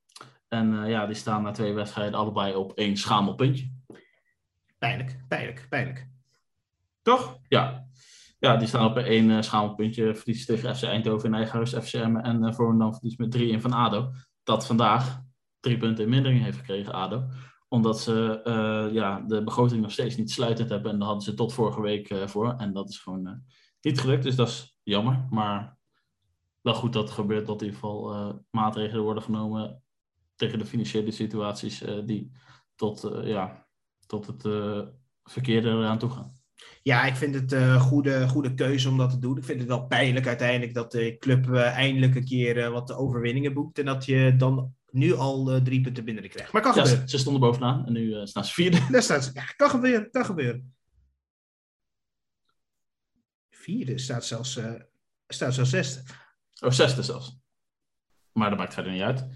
[0.48, 3.72] En uh, ja, die staan na twee wedstrijden allebei op één schamelpuntje.
[4.78, 6.08] Pijnlijk, pijnlijk, pijnlijk.
[7.02, 7.40] Toch?
[7.48, 7.86] Ja.
[8.40, 10.16] Ja, die staan op één uh, schamelpuntje.
[10.16, 12.16] Verlies tegen FC Eindhoven in eigen huis, FCM.
[12.16, 14.12] En uh, Volendam verlies met 3 in van ADO.
[14.44, 15.22] Dat vandaag
[15.60, 17.26] drie punten in mindering heeft gekregen, ADO.
[17.68, 20.92] Omdat ze uh, ja, de begroting nog steeds niet sluitend hebben.
[20.92, 22.54] En daar hadden ze tot vorige week voor.
[22.58, 23.44] En dat is gewoon
[23.82, 24.24] niet gelukt.
[24.24, 25.28] Dus dat is jammer.
[25.30, 25.78] Maar
[26.62, 29.82] wel goed dat het gebeurt dat in ieder geval maatregelen worden genomen
[30.38, 32.32] tegen de financiële situaties uh, die
[32.76, 33.68] tot, uh, ja,
[34.06, 34.88] tot het uh,
[35.24, 36.36] verkeerde eraan toe gaan.
[36.84, 39.38] Ja, ik vind het een goede, goede keuze om dat te doen.
[39.38, 43.80] Ik vind het wel pijnlijk uiteindelijk dat de club eindelijk een keer wat overwinningen boekt.
[43.80, 46.52] En dat je dan nu al drie punten binnen krijgt.
[46.52, 47.10] Maar kan ja, gebeuren.
[47.10, 48.88] Ze stonden bovenaan en nu staan ze vierde.
[48.92, 49.32] Daar staan ze.
[49.34, 50.76] Ja, kan gebeuren, kan gebeuren.
[53.50, 54.60] Vierde staat zelfs,
[55.28, 56.02] staat zelfs zesde.
[56.60, 57.38] Oh, zesde zelfs.
[58.32, 59.28] Maar dat maakt verder niet uit.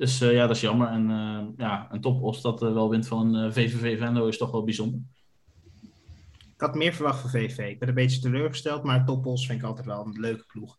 [0.00, 0.88] Dus uh, ja, dat is jammer.
[0.88, 4.64] En uh, ja, een topos dat uh, wel wint van VVV Venlo is toch wel
[4.64, 5.00] bijzonder.
[6.54, 7.58] Ik had meer verwacht van VVV.
[7.58, 10.78] Ik ben een beetje teleurgesteld, maar topos vind ik altijd wel een leuke ploeg.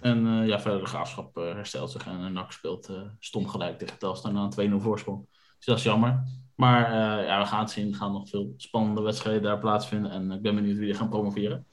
[0.00, 4.48] En ja, verder de graafschap herstelt zich en NAC speelt stom gelijk tegen Telstar na
[4.56, 5.26] een 2-0 voorsprong.
[5.56, 6.22] Dus dat is jammer.
[6.54, 6.94] Maar
[7.24, 7.88] ja, we gaan het zien.
[7.88, 10.10] Er gaan nog veel spannende wedstrijden daar plaatsvinden.
[10.10, 11.66] En ik ben benieuwd wie er gaan promoveren.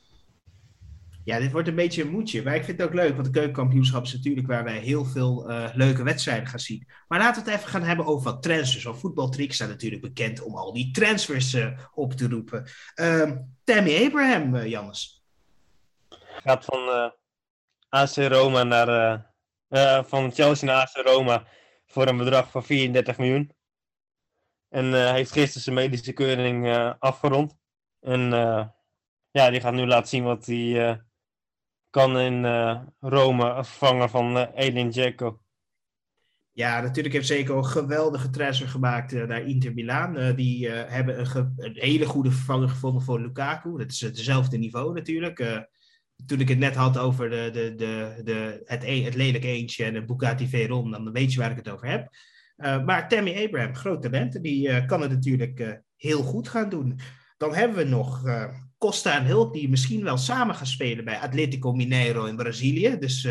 [1.26, 2.44] Ja, dit wordt een beetje een moedje.
[2.44, 5.52] Maar ik vind het ook leuk, want de keukenkampioenschap is natuurlijk waar wij heel veel
[5.52, 6.88] uh, leuke wedstrijden gaan zien.
[7.08, 8.84] Maar laten we het even gaan hebben over wat transfers.
[8.84, 12.68] Want Voetbaltrick staat natuurlijk bekend om al die transfers uh, op te roepen.
[12.96, 13.32] Uh,
[13.64, 15.24] Tammy Abraham, uh, Jannes.
[16.44, 17.12] Gaat van
[17.90, 19.26] AC Roma naar,
[20.08, 21.48] van Chelsea naar AC Roma
[21.86, 23.52] voor een bedrag van 34 miljoen.
[24.70, 27.56] En heeft gisteren zijn medische keuring afgerond.
[28.02, 28.30] En
[29.32, 31.05] ja, die gaat nu laten zien wat hij
[31.96, 32.46] kan in
[33.00, 35.40] Rome vervangen van Edin Dzeko.
[36.52, 40.36] Ja, natuurlijk heeft Zeko een geweldige transfer gemaakt naar Inter Milaan.
[40.36, 43.78] die hebben een, hele goede vervanger gevonden voor Lukaku.
[43.78, 45.68] Dat is hetzelfde niveau natuurlijk
[46.26, 49.84] toen ik het net had over de, de, de, de, het, e, het lelijk eentje
[49.84, 52.10] en de Bugatti Veyron, dan weet je waar ik het over heb.
[52.58, 56.70] Uh, maar Tammy Abraham, groot talent, die uh, kan het natuurlijk uh, heel goed gaan
[56.70, 57.00] doen.
[57.38, 58.24] Dan hebben we nog
[58.78, 62.98] Costa en Hulk, die misschien wel samen gaan spelen bij Atletico Mineiro in Brazilië.
[63.00, 63.28] Dus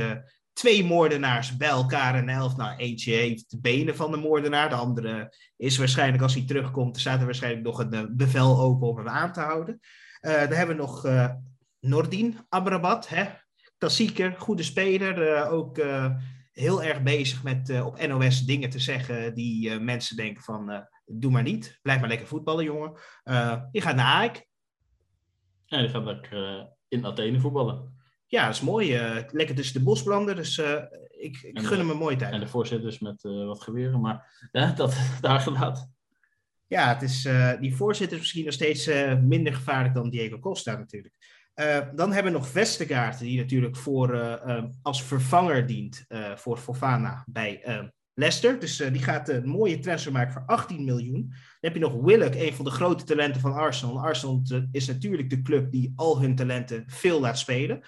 [0.53, 2.57] twee moordenaars bij elkaar en elf.
[2.57, 6.95] Nou, eentje heeft de benen van de moordenaar, de andere is waarschijnlijk, als hij terugkomt,
[6.95, 9.81] er staat er waarschijnlijk nog een bevel open om hem aan te houden.
[10.21, 11.09] dan hebben we nog
[11.81, 13.25] Nordin Amrabat, hè?
[13.79, 15.79] klassieker, goede speler, ook
[16.55, 20.71] heel erg bezig met uh, op NOS dingen te zeggen die uh, mensen denken van
[20.71, 22.93] uh, doe maar niet, blijf maar lekker voetballen jongen.
[23.73, 24.47] je gaat naar AEK.
[25.67, 27.99] Ja, die gaat lekker in Athene voetballen.
[28.27, 28.99] Ja, dat is mooi.
[29.31, 30.59] lekker tussen de bosbranden, dus
[31.09, 32.33] ik, ik gun hem een mooie tijd.
[32.33, 35.95] En de voorzitters met wat geweren, maar ja, dat daar gelaten.
[36.67, 37.29] Ja, het is,
[37.61, 38.87] die voorzitter is misschien nog steeds
[39.21, 41.15] minder gevaarlijk dan Diego Costa natuurlijk.
[41.55, 44.19] Uh, dan hebben we nog Vestergaard, die natuurlijk voor,
[44.83, 48.61] als vervanger dient voor Fofana bij Leicester.
[48.61, 51.21] Dus die gaat een mooie transfer maken voor 18 miljoen.
[51.21, 54.01] Dan heb je nog Willock, een van de grote talenten van Arsenal.
[54.01, 54.43] Arsenal
[54.73, 57.81] is natuurlijk de club die al hun talenten veel laat spelen.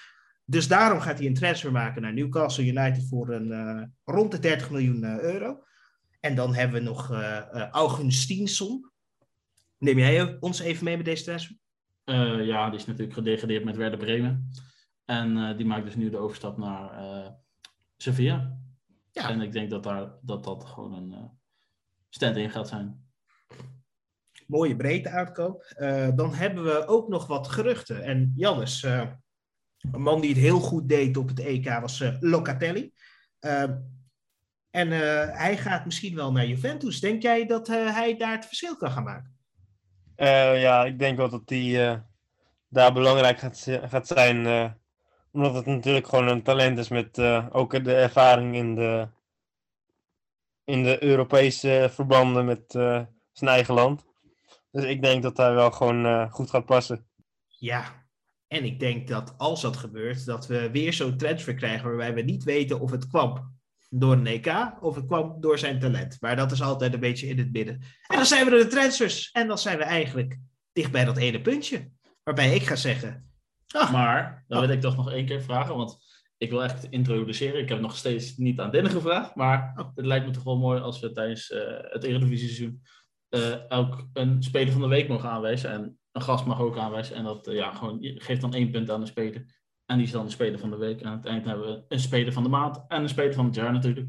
[0.45, 4.71] Dus daarom gaat hij een transfer maken naar Newcastle United voor een, rond de 30
[4.71, 5.65] miljoen euro.
[6.21, 7.13] En dan hebben we nog
[7.71, 8.91] Augustinsson.
[9.79, 11.57] Neem jij ons even mee met deze transfer?
[12.05, 14.51] Uh, ja, die is natuurlijk gedegradeerd met Werder Bremen.
[15.05, 17.29] En uh, die maakt dus nu de overstap naar uh,
[17.97, 18.59] Sevilla.
[19.17, 19.29] Ja.
[19.29, 21.31] En ik denk dat daar, dat, dat gewoon een
[22.09, 23.05] stand-in gaat zijn.
[24.47, 25.75] Mooie breedte uitkoop.
[26.15, 28.03] dan hebben we ook nog wat geruchten.
[28.03, 32.93] En Jannes, een man die het heel goed deed op het EK was Locatelli.
[34.71, 34.91] en
[35.37, 37.01] hij gaat misschien wel naar Juventus.
[37.01, 39.37] Denk jij dat hij daar het verschil kan gaan maken?
[40.17, 41.97] Uh, ja, ik denk wel dat die uh,
[42.69, 44.47] daar belangrijk gaat, gaat zijn.
[45.37, 47.19] Uh, omdat het natuurlijk gewoon een talent is met
[47.51, 49.09] ook de ervaring in de,
[50.65, 52.65] in de Europese verbanden met
[53.33, 54.05] zijn eigen land.
[54.71, 57.07] Dus ik denk dat hij wel gewoon goed gaat passen.
[57.47, 58.07] Ja,
[58.49, 62.23] en ik denk dat als dat gebeurt, dat we weer zo'n transfer krijgen waarbij we
[62.23, 63.55] niet weten of het kwam
[63.89, 66.17] door een EK of het kwam door zijn talent.
[66.21, 67.83] Maar dat is altijd een beetje in het midden.
[68.07, 69.31] En dan zijn we er de transfers.
[69.31, 70.39] En dan zijn we eigenlijk
[70.73, 71.91] dicht bij dat ene puntje.
[72.23, 73.31] Waarbij ik ga zeggen...
[73.75, 75.99] Ah, maar, dan wil ik toch nog één keer vragen, want
[76.37, 77.61] ik wil echt introduceren.
[77.61, 79.89] Ik heb nog steeds niet aan Dinne gevraagd, maar oh.
[79.95, 82.83] het lijkt me toch wel mooi als we tijdens uh, het Eredivisie seizoen
[83.31, 85.71] uh, elk een speler van de week mogen aanwijzen.
[85.71, 87.17] En een gast mag ook aanwijzen.
[87.17, 89.45] En dat uh, ja, gewoon, geeft dan één punt aan de speler.
[89.87, 91.01] En die is dan de speler van de week.
[91.01, 93.45] En aan het eind hebben we een speler van de maand en een speler van
[93.45, 94.09] het jaar natuurlijk.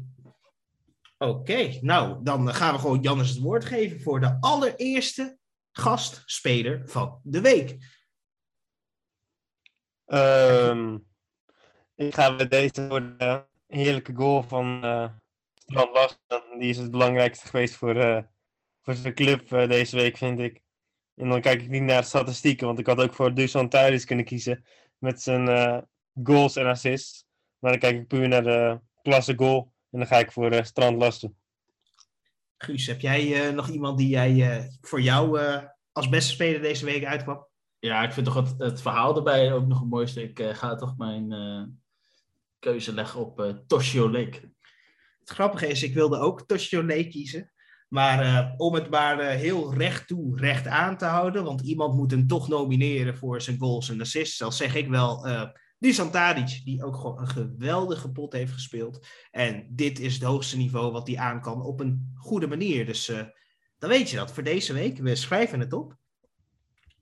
[1.18, 5.38] Oké, nou dan gaan we gewoon Jannes het woord geven voor de allereerste
[5.72, 7.76] gastspeler van de week.
[10.10, 11.06] Um,
[11.94, 15.08] ik ga met deze voor de heerlijke goal van uh,
[15.66, 16.18] Strand.
[16.58, 18.22] Die is het belangrijkste geweest voor, uh,
[18.82, 20.62] voor zijn club uh, deze week, vind ik.
[21.14, 24.04] En dan kijk ik niet naar de statistieken, want ik had ook voor Dusan Thuis
[24.04, 24.64] kunnen kiezen
[24.98, 25.86] met zijn
[26.22, 27.26] goals en assists.
[27.58, 29.72] Maar dan kijk ik puur naar de klasse goal.
[29.90, 31.36] En dan ga ik voor Strand Lasten.
[32.56, 35.40] Guus, heb jij nog iemand die jij voor jou
[35.92, 37.46] als beste speler deze week uitkwam?
[37.78, 40.22] Ja, ik vind toch het, verhaal erbij ook nog het mooiste.
[40.22, 41.32] Ik ga toch mijn
[42.58, 44.52] keuze leggen op Toshio Lake.
[45.18, 47.52] Het grappige is, ik wilde ook Toshio Lake kiezen.
[47.88, 51.94] Maar uh, om het maar uh, heel recht toe, recht aan te houden, want iemand
[51.94, 54.38] moet hem toch nomineren voor zijn goals en assists.
[54.38, 55.42] Dan zeg ik wel uh,
[55.78, 59.06] Dusan Tadic, die ook gewoon een geweldige pot heeft gespeeld.
[59.30, 62.86] En dit is het hoogste niveau wat hij aan kan op een goede manier.
[62.86, 63.12] Dus
[63.78, 64.98] dan weet je dat voor deze week.
[64.98, 65.97] We schrijven het op.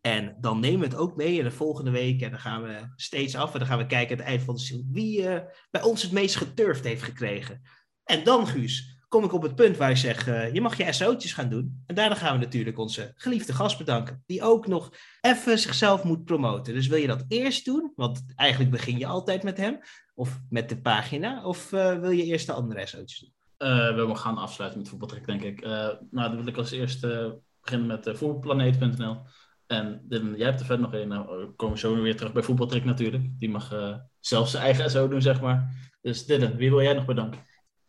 [0.07, 2.23] En dan nemen we het ook mee in de volgende week.
[2.23, 3.53] En dan gaan we steeds af.
[3.53, 5.23] En dan gaan we kijken aan het eind van de wie
[5.71, 7.63] bij ons het meest geturfd heeft gekregen.
[8.05, 10.93] En dan, Guus, kom ik op het punt waar ik zeg, uh, je mag je
[10.93, 11.83] SO'tjes gaan doen.
[11.87, 16.25] En daarna gaan we natuurlijk onze geliefde gast bedanken, die ook nog even zichzelf moet
[16.25, 16.75] promoten.
[16.75, 17.93] Dus wil je dat eerst doen?
[17.97, 19.79] Want eigenlijk begin je altijd met hem,
[20.15, 23.35] of met de pagina, of uh, wil je eerst de andere SO'tjes doen?
[23.59, 25.61] We gaan afsluiten met voetbaltrek, denk ik.
[25.61, 29.23] nou, dan wil ik als eerste beginnen met voetbalplaneet.nl.
[29.67, 31.09] En Dylan, jij hebt er verder nog een.
[31.09, 33.25] Nou, we komen zo weer terug bij voetbaltrek natuurlijk.
[33.39, 35.91] Die mag zelf zijn eigen SO doen, zeg maar.
[36.01, 37.41] Dus Dylan, wie wil jij nog bedanken?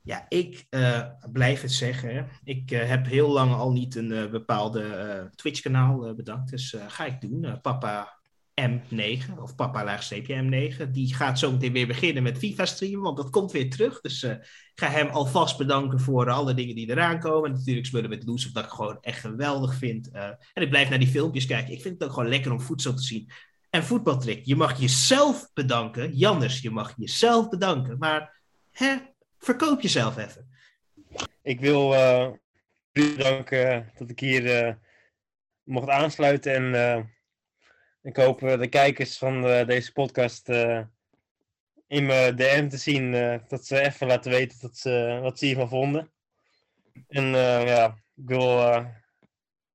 [0.01, 1.01] Ja, ik uh,
[1.31, 2.27] blijf het zeggen.
[2.43, 6.49] Ik uh, heb heel lang al niet een uh, bepaalde Twitch-kanaal bedankt.
[6.49, 7.61] Dus ga ik doen.
[7.61, 8.16] Papa
[8.61, 10.91] M9 of Papa laagstreepje M9.
[10.91, 14.01] Die gaat zo meteen weer beginnen met FIFA streamen, want dat komt weer terug.
[14.01, 14.39] Dus ik
[14.75, 17.49] ga hem alvast bedanken voor alle dingen die eraan komen.
[17.49, 20.11] En natuurlijk spullen met Loes, dat ik gewoon echt geweldig vind.
[20.11, 21.73] en ik blijf naar die filmpjes kijken.
[21.73, 23.31] Ik vind het ook gewoon lekker om voedsel te zien.
[23.69, 26.13] En voetbaltrick, je mag jezelf bedanken.
[26.13, 27.97] Janders, je mag jezelf bedanken.
[27.97, 28.41] Maar
[28.71, 28.95] hè,
[29.37, 30.49] verkoop jezelf even.
[31.41, 32.27] Ik wil uh,
[32.91, 34.77] bedanken dat ik hier
[35.63, 36.53] mocht aansluiten.
[36.53, 37.09] En
[38.07, 40.49] ik hoop de kijkers van deze podcast
[41.87, 43.11] in mijn DM te zien.
[43.47, 46.11] dat ze even laten weten dat ze, wat ze hiervan vonden.
[47.07, 47.25] En
[47.65, 47.85] ja,
[48.15, 48.83] ik wil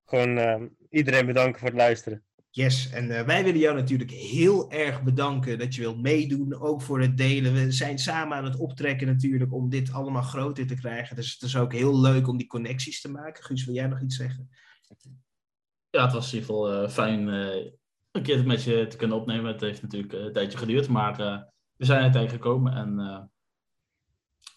[0.04, 2.24] gewoon iedereen bedanken voor het luisteren.
[2.54, 6.82] Yes, en uh, wij willen jou natuurlijk heel erg bedanken dat je wilt meedoen, ook
[6.82, 7.54] voor het delen.
[7.54, 11.16] We zijn samen aan het optrekken natuurlijk om dit allemaal groter te krijgen.
[11.16, 13.44] Dus het is ook heel leuk om die connecties te maken.
[13.44, 14.50] Guus, wil jij nog iets zeggen?
[15.90, 17.72] Ja, het was in ieder geval uh, fijn uh,
[18.12, 19.52] een keer met je te kunnen opnemen.
[19.52, 21.16] Het heeft natuurlijk een tijdje geduurd, maar
[21.76, 22.72] we zijn er tegengekomen.
[22.72, 23.30] En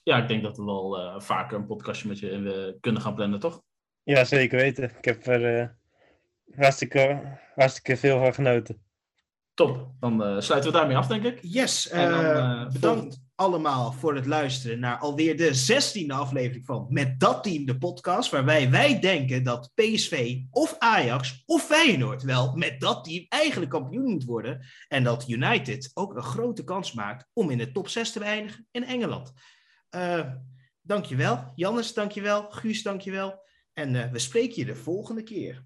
[0.03, 3.61] ja, ik denk dat we wel vaker een podcastje met je kunnen gaan plannen, toch?
[4.03, 4.83] Ja, zeker weten.
[4.97, 5.75] Ik heb er
[6.55, 7.21] hartstikke,
[7.55, 8.83] hartstikke veel van genoten.
[9.53, 11.39] Top, dan uh, sluiten we daarmee af, denk ik.
[11.41, 17.19] Yes, dan, uh, bedankt allemaal voor het luisteren naar alweer de zestiende aflevering van Met
[17.19, 22.79] Dat Team, de podcast, waarbij wij denken dat PSV of Ajax of Feyenoord wel met
[22.79, 24.65] dat team eigenlijk kampioen moet worden.
[24.87, 28.67] En dat United ook een grote kans maakt om in de top 6 te eindigen
[28.71, 29.33] in Engeland.
[29.95, 30.31] Uh,
[30.81, 33.43] dankjewel, Jannes, dankjewel, Guus, dankjewel.
[33.73, 35.65] En we spreken je de volgende keer.